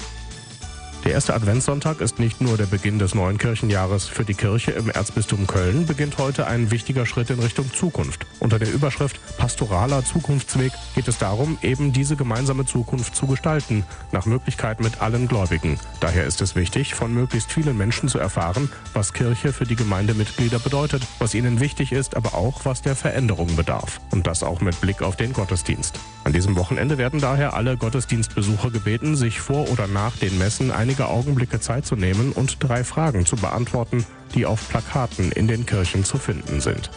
Der 1.05 1.13
erste 1.13 1.33
Adventssonntag 1.33 2.03
ist 2.03 2.19
nicht 2.19 2.43
nur 2.43 2.59
der 2.59 2.67
Beginn 2.67 2.99
des 2.99 3.15
neuen 3.15 3.39
Kirchenjahres. 3.39 4.07
Für 4.07 4.25
die 4.25 4.35
Kirche 4.35 4.73
im 4.73 4.91
Erzbistum 4.91 5.47
Köln 5.47 5.87
beginnt 5.87 6.19
heute 6.19 6.47
ein 6.47 6.71
wichtiger 6.71 7.07
Schritt 7.07 7.31
in 7.31 7.41
Richtung 7.41 7.73
Zukunft. 7.73 8.27
Unter 8.39 8.59
der 8.59 8.71
Überschrift 8.71 9.19
Pastoraler 9.39 10.05
Zukunftsweg 10.05 10.73
geht 10.95 11.09
es 11.09 11.17
darum, 11.17 11.57
eben 11.63 11.95
diese 11.95 12.17
gemeinsame 12.17 12.67
Zukunft 12.67 13.17
zu 13.17 13.27
gestalten, 13.27 13.85
nach 14.13 14.27
Möglichkeit 14.27 14.81
mit 14.81 15.01
allen 15.01 15.27
Gläubigen. 15.27 15.81
Daher 16.01 16.27
ist 16.27 16.43
es 16.43 16.55
wichtig, 16.55 16.95
von 16.95 17.15
möglichst 17.15 17.51
vielen 17.51 17.79
Menschen 17.79 18.11
zu 18.11 18.19
erfahren, 18.19 18.71
was 18.93 19.15
Kirche 19.15 19.55
für 19.55 19.65
die 19.65 19.77
Gemeindemitglieder 19.77 20.59
bedeutet, 20.59 21.03
was 21.19 21.35
ihnen 21.35 21.61
wichtig 21.61 21.93
ist, 21.93 22.15
aber 22.15 22.35
auch, 22.35 22.67
was 22.67 22.83
der 22.83 22.95
Veränderung 22.95 23.57
bedarf. 23.57 24.03
Und 24.11 24.27
das 24.27 24.43
auch 24.43 24.61
mit 24.61 24.79
Blick 24.83 25.01
auf 25.01 25.17
den 25.17 25.33
Gottesdienst. 25.33 25.99
An 26.25 26.35
diesem 26.35 26.57
Wochenende 26.57 26.99
werden 26.99 27.21
daher 27.21 27.55
alle 27.55 27.79
Gottesdienstbesucher 27.79 28.71
gebeten, 28.71 29.17
sich 29.17 29.41
vor 29.41 29.71
oder 29.71 29.87
nach 29.87 30.17
den 30.19 30.37
Messen 30.37 30.71
einige 30.91 31.07
Augenblicke 31.07 31.61
Zeit 31.61 31.87
zu 31.87 31.95
nehmen 31.95 32.33
und 32.33 32.57
drei 32.59 32.83
Fragen 32.83 33.25
zu 33.25 33.37
beantworten, 33.37 34.05
die 34.35 34.45
auf 34.45 34.69
Plakaten 34.69 35.31
in 35.31 35.47
den 35.47 35.65
Kirchen 35.65 36.03
zu 36.03 36.19
finden 36.19 36.61
sind. 36.61 36.91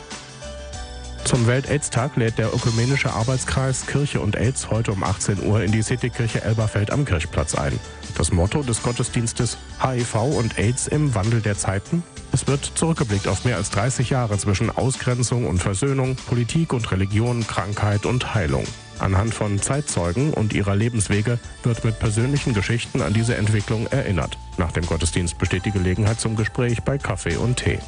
Zum 1.26 1.46
Welt-Aids-Tag 1.46 2.16
lädt 2.16 2.40
der 2.40 2.52
Ökumenische 2.56 3.14
Arbeitskreis 3.14 3.86
Kirche 3.86 4.20
und 4.20 4.36
AIDS 4.36 4.72
heute 4.72 4.94
um 4.94 5.04
18 5.04 5.44
Uhr 5.46 5.62
in 5.62 5.72
die 5.72 5.84
Citykirche 5.84 6.44
Elberfeld 6.44 6.90
am 6.90 7.06
Kirchplatz 7.06 7.54
ein. 7.54 7.80
Das 8.18 8.32
Motto 8.32 8.64
des 8.64 8.82
Gottesdienstes 8.82 9.60
HIV 9.80 10.16
und 10.40 10.58
AIDS 10.58 10.88
im 10.88 11.14
Wandel 11.14 11.42
der 11.42 11.56
Zeiten? 11.56 12.02
Es 12.32 12.48
wird 12.48 12.66
zurückgeblickt 12.66 13.28
auf 13.28 13.46
mehr 13.46 13.58
als 13.58 13.70
30 13.70 14.10
Jahre 14.10 14.40
zwischen 14.40 14.72
Ausgrenzung 14.72 15.46
und 15.46 15.60
Versöhnung, 15.60 16.16
Politik 16.16 16.74
und 16.74 16.92
Religion, 16.92 17.46
Krankheit 17.46 18.08
und 18.08 18.34
Heilung. 18.34 18.66
Anhand 19.04 19.34
von 19.34 19.62
Zeitzeugen 19.62 20.34
und 20.34 20.54
ihrer 20.54 20.76
Lebenswege 20.76 21.38
wird 21.64 21.84
mit 21.84 22.00
persönlichen 22.00 22.54
Geschichten 22.54 23.02
an 23.02 23.14
diese 23.14 23.36
Entwicklung 23.36 23.88
erinnert. 23.88 24.38
Nach 24.58 24.72
dem 24.72 24.86
Gottesdienst 24.86 25.38
besteht 25.38 25.66
die 25.66 25.72
Gelegenheit 25.72 26.20
zum 26.22 26.36
Gespräch 26.36 26.84
bei 26.84 26.98
Kaffee 26.98 27.36
und 27.36 27.58
Tee. 27.58 27.80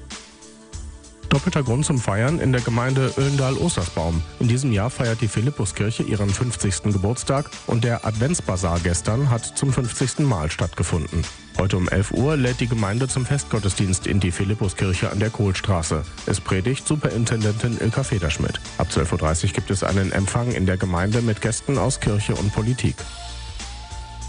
Doppelter 1.33 1.63
Grund 1.63 1.83
zum 1.83 1.97
Feiern 1.97 2.37
in 2.37 2.51
der 2.51 2.61
Gemeinde 2.61 3.11
Öllendal-Ostersbaum. 3.17 4.21
In 4.39 4.47
diesem 4.47 4.71
Jahr 4.71 4.91
feiert 4.91 5.19
die 5.19 5.27
Philippuskirche 5.27 6.03
ihren 6.03 6.29
50. 6.29 6.93
Geburtstag 6.93 7.49
und 7.65 7.83
der 7.83 8.05
Adventsbasar 8.05 8.79
gestern 8.81 9.31
hat 9.31 9.43
zum 9.43 9.73
50. 9.73 10.19
Mal 10.19 10.51
stattgefunden. 10.51 11.23
Heute 11.57 11.77
um 11.77 11.89
11 11.89 12.11
Uhr 12.11 12.37
lädt 12.37 12.59
die 12.59 12.67
Gemeinde 12.67 13.07
zum 13.07 13.25
Festgottesdienst 13.25 14.05
in 14.05 14.19
die 14.19 14.29
Philippuskirche 14.29 15.09
an 15.09 15.17
der 15.17 15.31
Kohlstraße. 15.31 16.03
Es 16.27 16.39
predigt 16.39 16.87
Superintendentin 16.87 17.79
Ilka 17.79 18.03
Federschmidt. 18.03 18.59
Ab 18.77 18.89
12.30 18.91 19.45
Uhr 19.45 19.53
gibt 19.53 19.71
es 19.71 19.83
einen 19.83 20.11
Empfang 20.11 20.51
in 20.51 20.67
der 20.67 20.77
Gemeinde 20.77 21.23
mit 21.23 21.41
Gästen 21.41 21.79
aus 21.79 21.99
Kirche 21.99 22.35
und 22.35 22.53
Politik. 22.53 22.95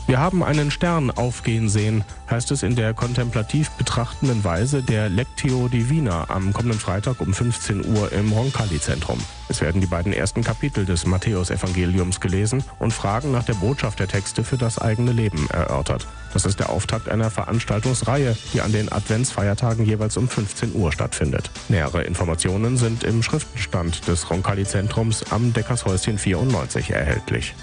Wir 0.06 0.20
haben 0.20 0.42
einen 0.42 0.70
Stern 0.70 1.10
aufgehen 1.10 1.70
sehen, 1.70 2.04
heißt 2.28 2.50
es 2.50 2.62
in 2.62 2.76
der 2.76 2.92
kontemplativ 2.92 3.70
betrachtenden 3.70 4.44
Weise 4.44 4.82
der 4.82 5.08
Lectio 5.08 5.68
Divina 5.68 6.26
am 6.28 6.52
kommenden 6.52 6.78
Freitag 6.78 7.22
um 7.22 7.32
15 7.32 7.96
Uhr 7.96 8.12
im 8.12 8.30
Roncalli-Zentrum. 8.30 9.18
Es 9.48 9.62
werden 9.62 9.80
die 9.80 9.86
beiden 9.86 10.12
ersten 10.12 10.44
Kapitel 10.44 10.84
des 10.84 11.06
Matthäusevangeliums 11.06 12.20
gelesen 12.20 12.62
und 12.78 12.92
Fragen 12.92 13.32
nach 13.32 13.44
der 13.44 13.54
Botschaft 13.54 13.98
der 13.98 14.08
Texte 14.08 14.44
für 14.44 14.58
das 14.58 14.78
eigene 14.78 15.12
Leben 15.12 15.48
erörtert. 15.48 16.06
Das 16.34 16.44
ist 16.44 16.60
der 16.60 16.68
Auftakt 16.68 17.08
einer 17.08 17.30
Veranstaltungsreihe, 17.30 18.36
die 18.52 18.60
an 18.60 18.72
den 18.72 18.92
Adventsfeiertagen 18.92 19.86
jeweils 19.86 20.18
um 20.18 20.28
15 20.28 20.74
Uhr 20.74 20.92
stattfindet. 20.92 21.50
Nähere 21.70 22.02
Informationen 22.02 22.76
sind 22.76 23.04
im 23.04 23.22
Schriftenstand 23.22 24.06
des 24.06 24.28
Roncalli-Zentrums 24.28 25.32
am 25.32 25.54
Deckershäuschen 25.54 26.18
94 26.18 26.90
erhältlich. 26.90 27.54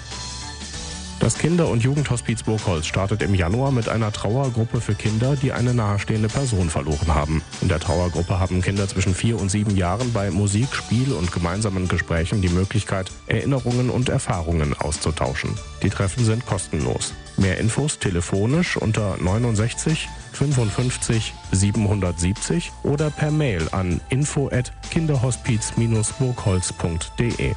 Das 1.22 1.38
Kinder- 1.38 1.68
und 1.68 1.82
Jugendhospiz 1.84 2.42
Burgholz 2.42 2.86
startet 2.86 3.22
im 3.22 3.32
Januar 3.32 3.70
mit 3.70 3.88
einer 3.88 4.10
Trauergruppe 4.10 4.80
für 4.80 4.96
Kinder, 4.96 5.36
die 5.40 5.52
eine 5.52 5.72
nahestehende 5.72 6.28
Person 6.28 6.68
verloren 6.68 7.14
haben. 7.14 7.42
In 7.60 7.68
der 7.68 7.78
Trauergruppe 7.78 8.40
haben 8.40 8.60
Kinder 8.60 8.88
zwischen 8.88 9.14
vier 9.14 9.40
und 9.40 9.48
sieben 9.48 9.76
Jahren 9.76 10.12
bei 10.12 10.32
Musik, 10.32 10.74
Spiel 10.74 11.12
und 11.12 11.30
gemeinsamen 11.30 11.86
Gesprächen 11.86 12.42
die 12.42 12.48
Möglichkeit, 12.48 13.12
Erinnerungen 13.28 13.88
und 13.88 14.08
Erfahrungen 14.08 14.74
auszutauschen. 14.74 15.54
Die 15.84 15.90
Treffen 15.90 16.24
sind 16.24 16.44
kostenlos. 16.44 17.14
Mehr 17.36 17.58
Infos 17.58 18.00
telefonisch 18.00 18.76
unter 18.76 19.16
69 19.18 20.08
55 20.32 21.34
770 21.52 22.72
oder 22.82 23.10
per 23.10 23.30
Mail 23.30 23.68
an 23.70 24.00
info 24.08 24.48
at 24.48 24.72
kinderhospiz-burgholz.de. 24.90 27.54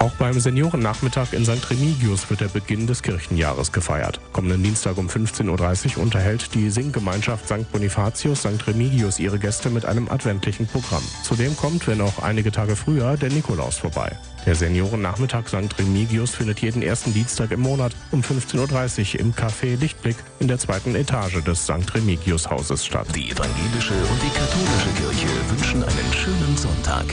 Auch 0.00 0.12
beim 0.12 0.38
Seniorennachmittag 0.38 1.32
in 1.32 1.44
St. 1.44 1.70
Remigius 1.70 2.30
wird 2.30 2.40
der 2.40 2.48
Beginn 2.48 2.86
des 2.86 3.02
Kirchenjahres 3.02 3.72
gefeiert. 3.72 4.20
Kommenden 4.32 4.62
Dienstag 4.62 4.96
um 4.96 5.08
15.30 5.08 5.96
Uhr 5.96 6.02
unterhält 6.04 6.54
die 6.54 6.70
Singgemeinschaft 6.70 7.46
St. 7.46 7.70
Bonifatius 7.72 8.40
St. 8.40 8.64
Remigius 8.66 9.18
ihre 9.18 9.40
Gäste 9.40 9.70
mit 9.70 9.84
einem 9.84 10.08
adventlichen 10.08 10.68
Programm. 10.68 11.02
Zudem 11.24 11.56
kommt, 11.56 11.88
wenn 11.88 12.00
auch 12.00 12.22
einige 12.22 12.52
Tage 12.52 12.76
früher, 12.76 13.16
der 13.16 13.30
Nikolaus 13.30 13.78
vorbei. 13.78 14.16
Der 14.46 14.54
Seniorennachmittag 14.54 15.48
St. 15.48 15.76
Remigius 15.78 16.30
findet 16.30 16.60
jeden 16.60 16.82
ersten 16.82 17.12
Dienstag 17.12 17.50
im 17.50 17.60
Monat 17.60 17.92
um 18.12 18.20
15.30 18.20 19.14
Uhr 19.14 19.20
im 19.20 19.34
Café 19.34 19.76
Lichtblick 19.78 20.16
in 20.38 20.46
der 20.46 20.58
zweiten 20.58 20.94
Etage 20.94 21.42
des 21.42 21.64
St. 21.64 21.92
Remigius 21.92 22.48
Hauses 22.48 22.86
statt. 22.86 23.08
Die 23.16 23.30
evangelische 23.30 23.94
und 23.94 24.22
die 24.22 24.38
katholische 24.38 24.90
Kirche 24.96 25.50
wünschen 25.50 25.82
einen 25.82 26.12
schönen 26.12 26.56
Sonntag. 26.56 27.04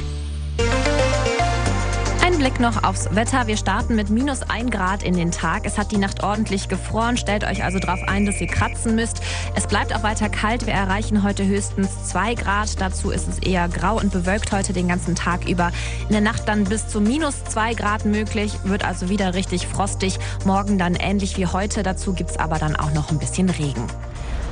Blick 2.45 2.59
noch 2.59 2.83
aufs 2.83 3.09
Wetter. 3.15 3.47
Wir 3.47 3.57
starten 3.57 3.95
mit 3.95 4.11
minus 4.11 4.43
1 4.43 4.69
Grad 4.69 5.01
in 5.01 5.15
den 5.15 5.31
Tag. 5.31 5.65
Es 5.65 5.79
hat 5.79 5.91
die 5.91 5.97
Nacht 5.97 6.21
ordentlich 6.21 6.69
gefroren. 6.69 7.17
Stellt 7.17 7.43
euch 7.43 7.63
also 7.63 7.79
darauf 7.79 8.03
ein, 8.07 8.27
dass 8.27 8.39
ihr 8.39 8.45
kratzen 8.45 8.93
müsst. 8.93 9.19
Es 9.55 9.65
bleibt 9.65 9.95
auch 9.95 10.03
weiter 10.03 10.29
kalt. 10.29 10.67
Wir 10.67 10.73
erreichen 10.75 11.23
heute 11.23 11.43
höchstens 11.43 11.89
2 12.09 12.35
Grad. 12.35 12.79
Dazu 12.79 13.09
ist 13.09 13.27
es 13.27 13.39
eher 13.39 13.67
grau 13.67 13.97
und 13.97 14.11
bewölkt 14.11 14.51
heute 14.51 14.73
den 14.73 14.87
ganzen 14.87 15.15
Tag 15.15 15.49
über. 15.49 15.71
In 16.03 16.11
der 16.11 16.21
Nacht 16.21 16.47
dann 16.47 16.65
bis 16.65 16.87
zu 16.87 17.01
minus 17.01 17.43
2 17.45 17.73
Grad 17.73 18.05
möglich. 18.05 18.53
Wird 18.63 18.85
also 18.85 19.09
wieder 19.09 19.33
richtig 19.33 19.65
frostig. 19.65 20.19
Morgen 20.45 20.77
dann 20.77 20.93
ähnlich 20.93 21.37
wie 21.37 21.47
heute. 21.47 21.81
Dazu 21.81 22.13
gibt 22.13 22.29
es 22.29 22.37
aber 22.37 22.59
dann 22.59 22.75
auch 22.75 22.93
noch 22.93 23.09
ein 23.09 23.17
bisschen 23.17 23.49
Regen. 23.49 23.87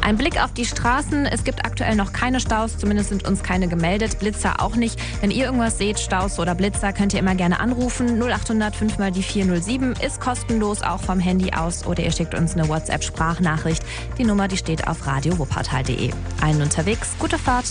Ein 0.03 0.17
Blick 0.17 0.43
auf 0.43 0.53
die 0.53 0.65
Straßen. 0.65 1.25
Es 1.25 1.45
gibt 1.45 1.65
aktuell 1.65 1.95
noch 1.95 2.11
keine 2.11 2.41
Staus, 2.41 2.77
zumindest 2.77 3.09
sind 3.09 3.25
uns 3.25 3.41
keine 3.41 3.69
gemeldet. 3.69 4.19
Blitzer 4.19 4.61
auch 4.61 4.75
nicht. 4.75 4.99
Wenn 5.21 5.31
ihr 5.31 5.45
irgendwas 5.45 5.77
seht, 5.77 5.97
Staus 5.97 6.39
oder 6.39 6.55
Blitzer, 6.55 6.91
könnt 6.91 7.13
ihr 7.13 7.19
immer 7.19 7.35
gerne 7.35 7.61
anrufen. 7.61 8.21
0800 8.21 8.75
5 8.75 8.97
mal 8.97 9.11
die 9.11 9.23
407 9.23 9.93
ist 10.05 10.19
kostenlos, 10.19 10.81
auch 10.81 10.99
vom 10.99 11.21
Handy 11.21 11.53
aus. 11.53 11.85
Oder 11.85 12.03
ihr 12.03 12.11
schickt 12.11 12.35
uns 12.35 12.53
eine 12.53 12.67
WhatsApp-Sprachnachricht. 12.67 13.81
Die 14.17 14.25
Nummer, 14.25 14.49
die 14.49 14.57
steht 14.57 14.89
auf 14.89 15.07
radiowuppertal.de. 15.07 16.11
Allen 16.41 16.61
unterwegs, 16.61 17.11
gute 17.17 17.37
Fahrt. 17.37 17.65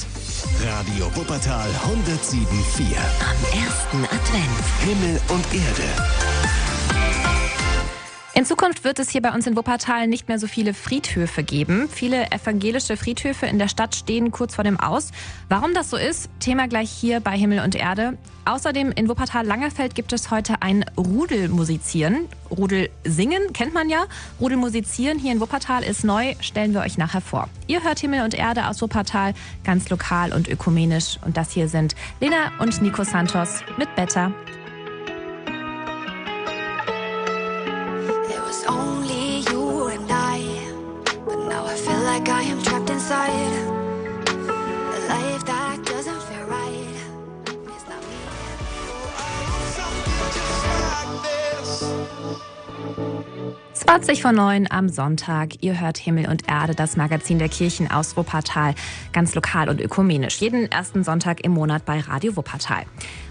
Radio 0.64 1.14
Wuppertal 1.14 1.68
107.4. 1.68 2.96
Am 3.20 3.62
ersten 3.62 4.04
Advent. 4.04 4.62
Himmel 4.80 5.20
und 5.28 5.44
Erde. 5.52 6.41
In 8.34 8.46
Zukunft 8.46 8.84
wird 8.84 8.98
es 8.98 9.10
hier 9.10 9.20
bei 9.20 9.34
uns 9.34 9.46
in 9.46 9.58
Wuppertal 9.58 10.06
nicht 10.06 10.26
mehr 10.26 10.38
so 10.38 10.46
viele 10.46 10.72
Friedhöfe 10.72 11.42
geben. 11.42 11.86
Viele 11.92 12.30
evangelische 12.30 12.96
Friedhöfe 12.96 13.44
in 13.44 13.58
der 13.58 13.68
Stadt 13.68 13.94
stehen 13.94 14.30
kurz 14.30 14.54
vor 14.54 14.64
dem 14.64 14.80
Aus. 14.80 15.10
Warum 15.50 15.74
das 15.74 15.90
so 15.90 15.98
ist, 15.98 16.30
Thema 16.40 16.66
gleich 16.66 16.90
hier 16.90 17.20
bei 17.20 17.36
Himmel 17.36 17.60
und 17.60 17.74
Erde. 17.74 18.16
Außerdem 18.46 18.90
in 18.92 19.10
Wuppertal-Langerfeld 19.10 19.94
gibt 19.94 20.14
es 20.14 20.30
heute 20.30 20.62
ein 20.62 20.82
Rudelmusizieren. 20.96 22.26
Rudel 22.50 22.88
singen 23.04 23.52
kennt 23.52 23.74
man 23.74 23.90
ja. 23.90 24.06
Rudelmusizieren 24.40 25.18
hier 25.18 25.32
in 25.32 25.40
Wuppertal 25.40 25.82
ist 25.82 26.02
neu, 26.02 26.34
stellen 26.40 26.72
wir 26.72 26.80
euch 26.80 26.96
nachher 26.96 27.20
vor. 27.20 27.50
Ihr 27.66 27.84
hört 27.84 28.00
Himmel 28.00 28.22
und 28.22 28.32
Erde 28.32 28.66
aus 28.66 28.80
Wuppertal, 28.80 29.34
ganz 29.62 29.90
lokal 29.90 30.32
und 30.32 30.48
ökumenisch. 30.48 31.18
Und 31.22 31.36
das 31.36 31.52
hier 31.52 31.68
sind 31.68 31.94
Lena 32.18 32.50
und 32.60 32.80
Nico 32.80 33.04
Santos 33.04 33.62
mit 33.76 33.94
Better. 33.94 34.32
20 53.82 54.22
vor 54.22 54.30
9 54.30 54.68
am 54.70 54.88
Sonntag. 54.88 55.60
Ihr 55.60 55.80
hört 55.80 55.98
Himmel 55.98 56.28
und 56.28 56.48
Erde, 56.48 56.72
das 56.72 56.96
Magazin 56.96 57.40
der 57.40 57.48
Kirchen 57.48 57.90
aus 57.90 58.16
Wuppertal. 58.16 58.76
Ganz 59.12 59.34
lokal 59.34 59.68
und 59.68 59.80
ökumenisch. 59.80 60.40
Jeden 60.40 60.70
ersten 60.70 61.02
Sonntag 61.02 61.44
im 61.44 61.50
Monat 61.50 61.84
bei 61.84 61.98
Radio 61.98 62.36
Wuppertal. 62.36 62.84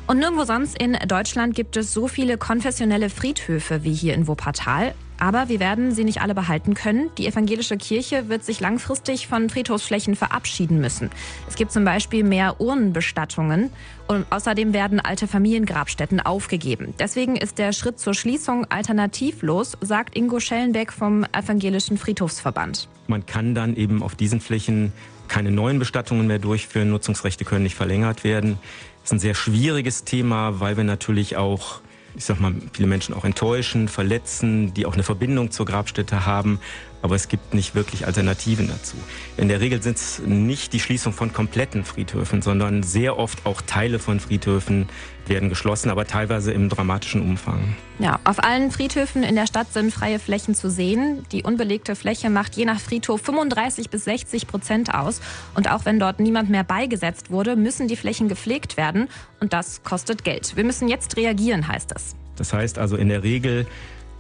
Und 0.08 0.20
nirgendwo 0.20 0.44
sonst 0.44 0.78
in 0.78 0.98
Deutschland 1.08 1.56
gibt 1.56 1.78
es 1.78 1.94
so 1.94 2.10
viele 2.10 2.38
konfessionelle 2.38 3.10
Friedhöfe 3.10 3.86
wie 3.86 3.94
hier 3.94 4.14
in 4.14 4.28
Wuppertal. 4.28 4.94
Aber 5.22 5.50
wir 5.50 5.60
werden 5.60 5.92
sie 5.92 6.04
nicht 6.04 6.20
alle 6.20 6.34
behalten 6.34 6.74
können. 6.74 7.12
Die 7.20 7.28
evangelische 7.28 7.78
Kirche 7.78 8.28
wird 8.28 8.44
sich 8.44 8.60
langfristig 8.60 9.28
von 9.28 9.52
Friedhofsflächen 9.52 10.16
verabschieden 10.16 10.82
müssen. 10.82 11.12
Es 11.48 11.54
gibt 11.56 11.72
zum 11.72 11.86
Beispiel 11.86 12.24
mehr 12.24 12.60
Urnenbestattungen 12.60 13.70
und 14.08 14.26
außerdem 14.32 14.74
werden 14.74 15.00
alte 15.00 15.28
Familiengrabstätten 15.28 16.22
aufgegeben. 16.22 16.96
Deswegen 16.98 17.36
ist 17.36 17.60
der 17.60 17.72
Schritt 17.72 18.00
zur 18.00 18.16
Schließung 18.16 18.66
alternativlos, 18.72 19.78
sagt 19.80 20.18
Ingo 20.18 20.40
Schellenbeck 20.40 20.92
vom 20.92 21.24
Evangelischen 21.32 22.00
Friedhofsverband. 22.00 22.90
Man 23.06 23.24
kann 23.28 23.54
dann 23.54 23.76
eben 23.76 24.02
auf 24.02 24.16
diesen 24.16 24.42
Flächen 24.42 24.92
keine 25.28 25.52
neuen 25.52 25.78
Bestattungen 25.78 26.26
mehr 26.26 26.40
durchführen. 26.40 26.90
Nutzungsrechte 26.90 27.46
können 27.46 27.62
nicht 27.62 27.76
verlängert 27.76 28.24
werden. 28.24 28.58
Das 29.04 29.10
ist 29.10 29.14
ein 29.14 29.20
sehr 29.20 29.36
schwieriges 29.36 30.04
Thema, 30.04 30.60
weil 30.60 30.78
wir 30.78 30.84
natürlich 30.84 31.38
auch 31.38 31.82
ich 32.16 32.26
sag 32.26 32.40
mal, 32.40 32.54
viele 32.74 32.88
Menschen 32.88 33.14
auch 33.14 33.26
enttäuschen, 33.26 33.88
verletzen, 33.88 34.74
die 34.74 34.86
auch 34.86 34.94
eine 34.94 35.04
Verbindung 35.04 35.52
zur 35.52 35.66
Grabstätte 35.66 36.26
haben. 36.26 36.60
Aber 37.02 37.16
es 37.16 37.28
gibt 37.28 37.54
nicht 37.54 37.76
wirklich 37.76 38.06
Alternativen 38.06 38.68
dazu. 38.68 38.96
In 39.38 39.48
der 39.48 39.60
Regel 39.60 39.82
sind 39.82 39.98
es 39.98 40.20
nicht 40.20 40.74
die 40.74 40.80
Schließung 40.80 41.14
von 41.14 41.34
kompletten 41.34 41.84
Friedhöfen, 41.84 42.42
sondern 42.42 42.84
sehr 42.84 43.18
oft 43.18 43.46
auch 43.46 43.62
Teile 43.62 44.00
von 44.00 44.20
Friedhöfen 44.20 44.88
werden 45.28 45.50
geschlossen, 45.50 45.90
aber 45.90 46.06
teilweise 46.06 46.52
im 46.52 46.70
dramatischen 46.70 47.22
Umfang. 47.22 47.76
Ja, 48.00 48.20
auf 48.24 48.44
allen 48.44 48.72
Friedhöfen 48.72 49.24
in 49.24 49.36
der 49.36 49.48
Stadt 49.48 49.72
sind 49.72 49.94
freie 49.94 50.20
Flächen 50.20 50.56
zu 50.56 50.70
sehen. 50.70 51.24
Die 51.32 51.44
unbelegte 51.44 51.96
Fläche 51.96 52.30
macht 52.30 52.56
je 52.56 52.66
nach 52.66 52.80
Friedhof 52.80 53.22
35 53.22 53.90
bis 53.90 54.06
60 54.06 54.48
Prozent 54.48 54.94
aus. 54.94 55.22
Und 55.56 55.70
auch 55.70 55.86
wenn 55.86 56.00
dort 56.00 56.20
niemand 56.20 56.50
mehr 56.50 56.64
beigesetzt 56.64 57.30
wurde, 57.32 57.56
müssen 57.56 57.88
die 57.88 57.96
Flächen 57.96 58.28
gepflegt 58.28 58.78
werden. 58.78 59.08
Und 59.40 59.54
das 59.54 59.84
kostet 59.84 60.24
Geld. 60.24 60.56
Wir 60.56 60.64
müssen 60.64 60.88
jetzt 60.88 61.18
reagieren, 61.18 61.68
heißt 61.68 61.94
es. 61.96 62.16
Das 62.36 62.54
heißt 62.54 62.80
also 62.80 62.96
in 62.96 63.10
der 63.10 63.24
Regel 63.24 63.68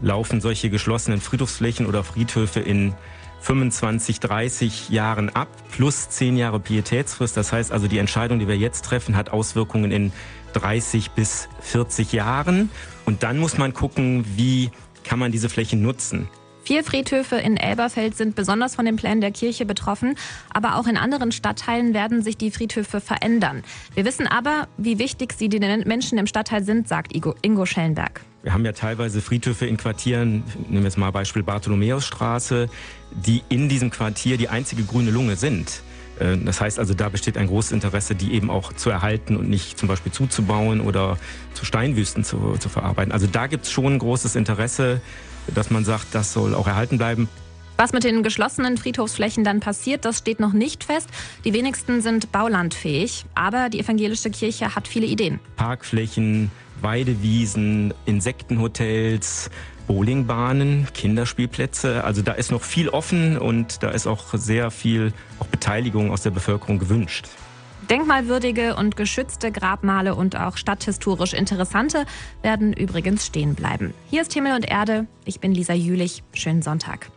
laufen 0.01 0.41
solche 0.41 0.69
geschlossenen 0.69 1.21
Friedhofsflächen 1.21 1.85
oder 1.85 2.03
Friedhöfe 2.03 2.59
in 2.59 2.93
25, 3.41 4.19
30 4.19 4.89
Jahren 4.89 5.29
ab, 5.29 5.47
plus 5.71 6.09
10 6.09 6.37
Jahre 6.37 6.59
Pietätsfrist. 6.59 7.35
Das 7.35 7.51
heißt 7.51 7.71
also, 7.71 7.87
die 7.87 7.97
Entscheidung, 7.97 8.39
die 8.39 8.47
wir 8.47 8.57
jetzt 8.57 8.85
treffen, 8.85 9.15
hat 9.15 9.31
Auswirkungen 9.31 9.91
in 9.91 10.11
30 10.53 11.11
bis 11.11 11.49
40 11.61 12.13
Jahren. 12.13 12.69
Und 13.05 13.23
dann 13.23 13.39
muss 13.39 13.57
man 13.57 13.73
gucken, 13.73 14.25
wie 14.35 14.69
kann 15.03 15.17
man 15.17 15.31
diese 15.31 15.49
Flächen 15.49 15.81
nutzen. 15.81 16.27
Vier 16.63 16.83
Friedhöfe 16.83 17.37
in 17.37 17.57
Elberfeld 17.57 18.15
sind 18.15 18.35
besonders 18.35 18.75
von 18.75 18.85
den 18.85 18.95
Plänen 18.95 19.19
der 19.19 19.31
Kirche 19.31 19.65
betroffen, 19.65 20.15
aber 20.53 20.75
auch 20.75 20.85
in 20.85 20.95
anderen 20.95 21.31
Stadtteilen 21.31 21.95
werden 21.95 22.21
sich 22.21 22.37
die 22.37 22.51
Friedhöfe 22.51 23.01
verändern. 23.01 23.63
Wir 23.95 24.05
wissen 24.05 24.27
aber, 24.27 24.67
wie 24.77 24.99
wichtig 24.99 25.33
sie 25.33 25.49
den 25.49 25.87
Menschen 25.87 26.19
im 26.19 26.27
Stadtteil 26.27 26.63
sind, 26.63 26.87
sagt 26.87 27.13
Ingo 27.15 27.65
Schellenberg. 27.65 28.21
Wir 28.43 28.53
haben 28.53 28.65
ja 28.65 28.71
teilweise 28.71 29.21
Friedhöfe 29.21 29.67
in 29.67 29.77
Quartieren, 29.77 30.43
nehmen 30.67 30.83
wir 30.83 30.83
jetzt 30.83 30.97
mal 30.97 31.11
Beispiel 31.11 31.43
Bartholomäusstraße, 31.43 32.69
die 33.11 33.43
in 33.49 33.69
diesem 33.69 33.91
Quartier 33.91 34.37
die 34.37 34.49
einzige 34.49 34.83
grüne 34.83 35.11
Lunge 35.11 35.35
sind. 35.35 35.83
Äh, 36.19 36.37
das 36.37 36.59
heißt 36.59 36.79
also, 36.79 36.95
da 36.95 37.09
besteht 37.09 37.37
ein 37.37 37.47
großes 37.47 37.71
Interesse, 37.71 38.15
die 38.15 38.33
eben 38.33 38.49
auch 38.49 38.73
zu 38.73 38.89
erhalten 38.89 39.37
und 39.37 39.47
nicht 39.47 39.77
zum 39.77 39.87
Beispiel 39.87 40.11
zuzubauen 40.11 40.81
oder 40.81 41.17
zu 41.53 41.65
Steinwüsten 41.65 42.23
zu, 42.23 42.55
zu 42.59 42.69
verarbeiten. 42.69 43.11
Also 43.11 43.27
da 43.27 43.45
gibt 43.45 43.65
es 43.65 43.71
schon 43.71 43.93
ein 43.93 43.99
großes 43.99 44.35
Interesse, 44.35 45.01
dass 45.53 45.69
man 45.69 45.85
sagt, 45.85 46.07
das 46.13 46.33
soll 46.33 46.55
auch 46.55 46.67
erhalten 46.67 46.97
bleiben. 46.97 47.29
Was 47.77 47.93
mit 47.93 48.03
den 48.03 48.21
geschlossenen 48.21 48.77
Friedhofsflächen 48.77 49.43
dann 49.43 49.59
passiert, 49.59 50.05
das 50.05 50.19
steht 50.19 50.39
noch 50.39 50.53
nicht 50.53 50.83
fest. 50.83 51.09
Die 51.45 51.53
wenigsten 51.53 52.01
sind 52.01 52.31
baulandfähig, 52.31 53.25
aber 53.33 53.69
die 53.69 53.79
evangelische 53.79 54.29
Kirche 54.29 54.75
hat 54.75 54.87
viele 54.87 55.07
Ideen. 55.07 55.39
Parkflächen, 55.55 56.51
Weidewiesen, 56.81 57.93
Insektenhotels, 58.05 59.49
Bowlingbahnen, 59.87 60.87
Kinderspielplätze. 60.93 62.03
Also 62.03 62.21
da 62.21 62.33
ist 62.33 62.51
noch 62.51 62.63
viel 62.63 62.89
offen 62.89 63.37
und 63.37 63.83
da 63.83 63.89
ist 63.89 64.07
auch 64.07 64.33
sehr 64.33 64.71
viel 64.71 65.13
auch 65.39 65.47
Beteiligung 65.47 66.11
aus 66.11 66.21
der 66.23 66.31
Bevölkerung 66.31 66.79
gewünscht. 66.79 67.27
Denkmalwürdige 67.89 68.75
und 68.75 68.95
geschützte 68.95 69.51
Grabmale 69.51 70.15
und 70.15 70.37
auch 70.37 70.55
stadthistorisch 70.55 71.33
interessante 71.33 72.05
werden 72.41 72.71
übrigens 72.71 73.25
stehen 73.25 73.53
bleiben. 73.53 73.93
Hier 74.09 74.21
ist 74.21 74.31
Himmel 74.31 74.55
und 74.55 74.65
Erde. 74.69 75.07
Ich 75.25 75.39
bin 75.41 75.51
Lisa 75.51 75.73
Jülich. 75.73 76.23
Schönen 76.33 76.61
Sonntag. 76.61 77.11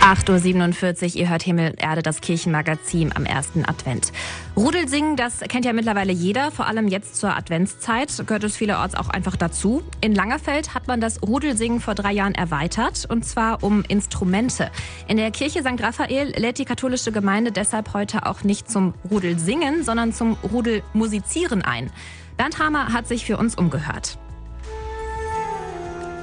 8.47 0.00 1.02
Uhr, 1.02 1.16
ihr 1.16 1.28
hört 1.28 1.42
Himmel 1.42 1.70
und 1.72 1.82
Erde, 1.82 2.00
das 2.00 2.22
Kirchenmagazin 2.22 3.14
am 3.14 3.26
ersten 3.26 3.66
Advent. 3.66 4.12
Rudelsingen, 4.56 5.16
das 5.16 5.40
kennt 5.40 5.66
ja 5.66 5.74
mittlerweile 5.74 6.10
jeder, 6.10 6.50
vor 6.50 6.66
allem 6.66 6.88
jetzt 6.88 7.16
zur 7.16 7.36
Adventszeit 7.36 8.10
gehört 8.26 8.44
es 8.44 8.56
vielerorts 8.56 8.94
auch 8.94 9.10
einfach 9.10 9.36
dazu. 9.36 9.82
In 10.00 10.14
Langerfeld 10.14 10.74
hat 10.74 10.88
man 10.88 11.02
das 11.02 11.22
Rudelsingen 11.22 11.80
vor 11.80 11.94
drei 11.94 12.12
Jahren 12.12 12.34
erweitert 12.34 13.06
und 13.10 13.26
zwar 13.26 13.62
um 13.62 13.84
Instrumente. 13.88 14.70
In 15.06 15.18
der 15.18 15.30
Kirche 15.32 15.60
St. 15.60 15.82
Raphael 15.82 16.32
lädt 16.34 16.58
die 16.58 16.64
katholische 16.64 17.12
Gemeinde 17.12 17.52
deshalb 17.52 17.92
heute 17.92 18.24
auch 18.24 18.42
nicht 18.42 18.70
zum 18.70 18.94
Rudelsingen, 19.10 19.84
sondern 19.84 20.14
zum 20.14 20.38
Rudelmusizieren 20.50 21.62
ein. 21.62 21.90
Bernd 22.38 22.58
Hamer 22.58 22.94
hat 22.94 23.06
sich 23.06 23.26
für 23.26 23.36
uns 23.36 23.54
umgehört. 23.54 24.18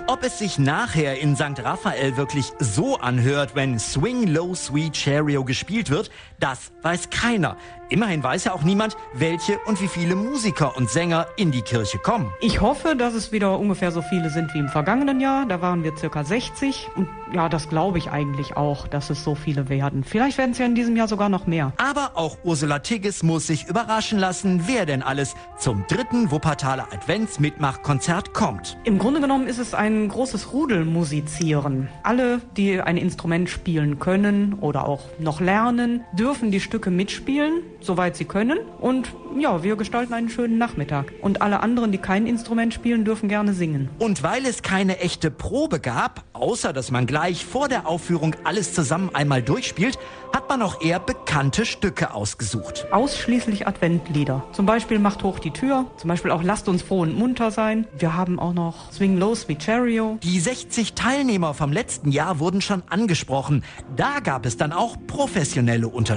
Ob 0.09 0.23
es 0.23 0.39
sich 0.39 0.57
nachher 0.57 1.19
in 1.19 1.35
St. 1.35 1.61
Raphael 1.61 2.15
wirklich 2.15 2.53
so 2.59 2.97
anhört, 2.97 3.55
wenn 3.55 3.77
Swing 3.77 4.25
Low 4.25 4.55
Sweet 4.55 4.93
Cheerio 4.93 5.43
gespielt 5.43 5.89
wird, 5.89 6.11
das 6.39 6.71
weiß 6.83 7.09
keiner. 7.09 7.57
Immerhin 7.89 8.21
weiß 8.21 8.43
ja 8.43 8.53
auch 8.53 8.63
niemand, 8.63 8.97
welche 9.13 9.59
und 9.59 9.81
wie 9.81 9.87
viele 9.87 10.15
Musiker 10.15 10.75
und 10.75 10.89
Sänger 10.89 11.27
in 11.37 11.51
die 11.51 11.61
Kirche 11.61 11.97
kommen. 11.99 12.33
Ich 12.41 12.59
hoffe, 12.59 12.95
dass 12.97 13.13
es 13.13 13.31
wieder 13.31 13.57
ungefähr 13.57 13.91
so 13.91 14.01
viele 14.01 14.29
sind 14.29 14.53
wie 14.53 14.59
im 14.59 14.67
vergangenen 14.67 15.21
Jahr. 15.21 15.45
Da 15.45 15.61
waren 15.61 15.83
wir 15.83 15.95
circa 15.95 16.25
60. 16.25 16.89
Und 16.97 17.07
ja, 17.33 17.47
das 17.47 17.69
glaube 17.69 17.97
ich 17.97 18.11
eigentlich 18.11 18.57
auch, 18.57 18.87
dass 18.87 19.09
es 19.09 19.23
so 19.23 19.35
viele 19.35 19.69
werden. 19.69 20.03
Vielleicht 20.03 20.37
werden 20.37 20.51
es 20.51 20.57
ja 20.57 20.65
in 20.65 20.75
diesem 20.75 20.97
Jahr 20.97 21.07
sogar 21.07 21.29
noch 21.29 21.47
mehr. 21.47 21.71
Aber 21.77 22.11
auch 22.15 22.37
Ursula 22.43 22.79
Tigges 22.79 23.23
muss 23.23 23.47
sich 23.47 23.67
überraschen 23.67 24.19
lassen, 24.19 24.63
wer 24.65 24.85
denn 24.85 25.01
alles 25.01 25.35
zum 25.57 25.85
dritten 25.87 26.29
Wuppertaler 26.29 26.87
Adventsmitmachkonzert 26.91 28.33
kommt. 28.33 28.77
Im 28.83 28.97
Grunde 28.97 29.21
genommen 29.21 29.47
ist 29.47 29.59
es 29.59 29.73
ein 29.73 30.09
großes 30.09 30.51
Rudelmusizieren. 30.51 31.87
Alle, 32.03 32.41
die 32.57 32.81
ein 32.81 32.97
Instrument 32.97 33.49
spielen 33.49 33.99
können 33.99 34.55
oder 34.59 34.85
auch 34.87 35.05
noch 35.19 35.39
lernen, 35.39 36.03
dürfen 36.13 36.26
die 36.27 36.59
Stücke 36.59 36.91
mitspielen 36.91 37.63
soweit 37.87 38.15
sie 38.15 38.25
können. 38.25 38.59
Und 38.79 39.09
ja, 39.37 39.63
wir 39.63 39.75
gestalten 39.75 40.13
einen 40.13 40.29
schönen 40.29 40.57
Nachmittag. 40.57 41.13
Und 41.21 41.41
alle 41.41 41.61
anderen, 41.61 41.91
die 41.91 41.97
kein 41.97 42.27
Instrument 42.27 42.73
spielen, 42.73 43.05
dürfen 43.05 43.29
gerne 43.29 43.53
singen. 43.53 43.89
Und 43.99 44.23
weil 44.23 44.45
es 44.45 44.61
keine 44.61 44.99
echte 44.99 45.31
Probe 45.31 45.79
gab, 45.79 46.23
außer 46.33 46.73
dass 46.73 46.91
man 46.91 47.07
gleich 47.07 47.45
vor 47.45 47.67
der 47.67 47.87
Aufführung 47.87 48.35
alles 48.43 48.73
zusammen 48.73 49.09
einmal 49.13 49.41
durchspielt, 49.41 49.97
hat 50.35 50.49
man 50.49 50.61
auch 50.61 50.81
eher 50.81 50.99
bekannte 50.99 51.65
Stücke 51.65 52.13
ausgesucht. 52.13 52.87
Ausschließlich 52.91 53.65
Adventlieder. 53.65 54.43
Zum 54.51 54.65
Beispiel 54.65 54.99
Macht 54.99 55.23
hoch 55.23 55.39
die 55.39 55.51
Tür, 55.51 55.85
zum 55.97 56.09
Beispiel 56.09 56.31
auch 56.31 56.43
Lasst 56.43 56.67
uns 56.67 56.81
froh 56.81 57.01
und 57.01 57.17
munter 57.17 57.51
sein. 57.51 57.87
Wir 57.97 58.15
haben 58.15 58.39
auch 58.39 58.53
noch 58.53 58.91
Swing 58.91 59.17
Low 59.17 59.35
Sweet 59.35 59.59
Cheerio. 59.59 60.17
Die 60.23 60.39
60 60.39 60.93
Teilnehmer 60.93 61.53
vom 61.53 61.71
letzten 61.71 62.11
Jahr 62.11 62.39
wurden 62.39 62.61
schon 62.61 62.83
angesprochen. 62.89 63.63
Da 63.95 64.19
gab 64.19 64.45
es 64.45 64.57
dann 64.57 64.73
auch 64.73 64.97
professionelle 65.07 65.87
Unterstützung. 65.87 66.16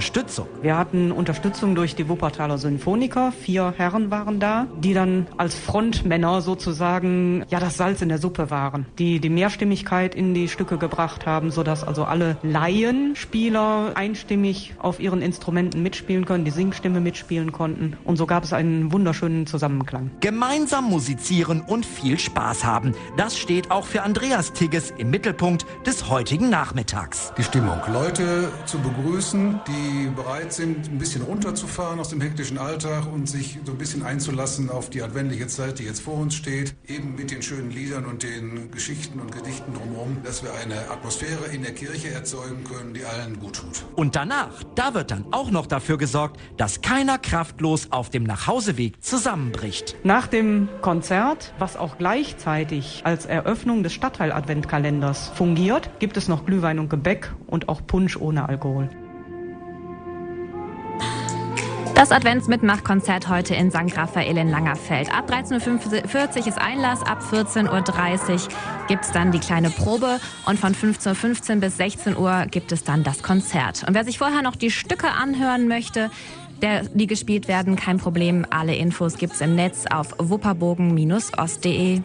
Wir 0.63 0.79
hatten 0.79 1.13
Unterstützung 1.13 1.75
durch 1.75 1.95
die 1.95 2.09
Wuppertaler 2.09 2.59
Symphoniker. 2.59 3.33
Vier 3.33 3.75
Herren 3.77 4.11
waren 4.11 4.41
da, 4.41 4.67
die 4.83 4.95
dann 4.95 5.27
als 5.37 5.55
Frontmänner 5.55 6.41
sozusagen 6.41 7.45
ja 7.49 7.61
das 7.61 7.77
Salz 7.77 8.01
in 8.01 8.09
der 8.09 8.19
Suppe 8.19 8.51
waren, 8.51 8.87
die 8.99 9.21
die 9.21 9.29
Mehrstimmigkeit 9.29 10.15
in 10.15 10.33
die 10.33 10.49
Stücke 10.49 10.79
gebracht 10.79 11.27
haben, 11.27 11.51
sodass 11.51 11.85
also 11.85 12.05
alle 12.05 12.39
Laien, 12.43 13.15
Spieler, 13.15 13.93
einstimmig 13.95 14.75
auf 14.79 15.01
ihren 15.01 15.21
Instrumenten 15.21 15.83
mitspielen 15.83 16.25
können, 16.25 16.45
die 16.45 16.51
Singstimme 16.51 17.01
mitspielen 17.01 17.53
konnten. 17.53 17.97
Und 18.05 18.17
so 18.17 18.27
gab 18.27 18.45
es 18.45 18.53
einen 18.53 18.93
wunderschönen 18.93 19.47
Zusammenklang. 19.47 20.11
Gemeinsam 20.21 20.87
musizieren 20.87 21.61
und 21.61 21.85
viel 21.85 22.19
Spaß 22.19 22.65
haben. 22.65 22.95
Das 23.17 23.39
steht 23.39 23.71
auch 23.71 23.85
für 23.85 24.03
Andreas 24.03 24.53
Tigges 24.53 24.93
im 24.97 25.11
Mittelpunkt 25.11 25.67
des 25.87 26.09
heutigen 26.09 26.49
Nachmittags. 26.49 27.33
Die 27.37 27.45
Stimmung. 27.45 27.79
Leute 27.93 28.51
zu 28.65 28.79
begrüßen, 28.79 29.61
die 29.67 29.90
bereit 30.15 30.53
sind, 30.53 30.89
ein 30.91 30.99
bisschen 30.99 31.23
runterzufahren 31.23 31.99
aus 32.01 32.11
dem 32.11 32.21
hektischen 32.21 32.59
Alltag 32.59 33.13
und 33.13 33.29
sich 33.29 33.59
so 33.65 33.73
ein 33.73 33.79
bisschen 33.79 34.03
einzulassen 34.03 34.71
auf 34.71 34.91
die 34.91 35.03
adventliche 35.03 35.47
Zeit, 35.47 35.79
die 35.79 35.85
jetzt 35.85 36.01
vor 36.01 36.15
uns 36.15 36.35
steht. 36.35 36.75
Eben 36.87 37.15
mit 37.17 37.31
den 37.31 37.43
schönen 37.43 37.71
Liedern 37.71 38.05
und 38.05 38.23
den 38.23 38.71
Geschichten 38.71 39.21
und 39.21 39.33
Gedichten 39.33 39.75
drumherum, 39.75 40.19
dass 40.25 40.43
wir 40.43 40.51
eine 40.55 40.91
Atmosphäre 40.91 41.47
in 41.53 41.63
der 41.63 41.73
Kirche 41.73 42.11
erzeugen 42.11 42.65
können, 42.65 42.95
die 42.95 43.05
allen 43.05 43.39
gut 43.39 43.57
tut. 43.57 43.85
Und 43.97 44.17
danach, 44.17 44.63
da 44.75 44.95
wird 44.95 45.11
dann 45.11 45.27
auch 45.31 45.51
noch 45.51 45.67
dafür 45.67 45.99
gesorgt, 45.99 46.41
dass 46.57 46.81
keiner 46.81 47.19
kraftlos 47.19 47.89
auf 47.91 48.11
dem 48.11 48.25
Nachhauseweg 48.25 49.03
zusammenbricht. 49.03 49.97
Nach 50.05 50.27
dem 50.27 50.69
Konzert, 50.81 51.53
was 51.59 51.77
auch 51.77 51.99
gleichzeitig 51.99 53.03
als 53.05 53.27
Eröffnung 53.27 53.83
des 53.83 53.93
Stadtteil-Adventkalenders 53.93 55.29
fungiert, 55.35 55.91
gibt 55.99 56.17
es 56.17 56.29
noch 56.29 56.47
Glühwein 56.47 56.79
und 56.79 56.89
Gebäck 56.89 57.33
und 57.47 57.69
auch 57.69 57.87
Punsch 57.87 58.17
ohne 58.17 58.49
Alkohol. 58.49 58.89
Das 62.01 62.13
Adventsmitmachkonzert 62.13 63.29
heute 63.29 63.55
in 63.55 63.71
St. 63.71 63.95
Raphael 63.95 64.39
in 64.39 64.49
Langerfeld. 64.49 65.15
Ab 65.15 65.31
13.45 65.31 66.41
Uhr 66.41 66.47
ist 66.47 66.59
Einlass, 66.59 67.03
ab 67.03 67.21
14.30 67.31 67.69
Uhr 67.69 68.49
gibt 68.89 69.05
es 69.05 69.13
dann 69.13 69.33
die 69.33 69.39
kleine 69.39 69.69
Probe 69.69 70.19
und 70.47 70.59
von 70.59 70.75
15.15 70.75 71.57
Uhr 71.57 71.61
bis 71.61 71.77
16 71.77 72.17
Uhr 72.17 72.47
gibt 72.51 72.73
es 72.73 72.85
dann 72.85 73.05
das 73.05 73.23
Konzert. 73.23 73.85
Und 73.87 73.93
wer 73.93 74.05
sich 74.05 74.17
vorher 74.17 74.41
noch 74.41 74.57
die 74.57 74.71
Stücke 74.71 75.11
anhören 75.11 75.69
möchte, 75.69 76.11
der, 76.63 76.85
die 76.85 77.07
gespielt 77.07 77.49
werden, 77.49 77.77
kein 77.77 77.99
Problem. 77.99 78.47
Alle 78.49 78.75
Infos 78.75 79.19
gibt's 79.19 79.43
im 79.43 79.55
Netz 79.55 79.85
auf 79.85 80.15
wupperbogen-ost.de. 80.17 82.01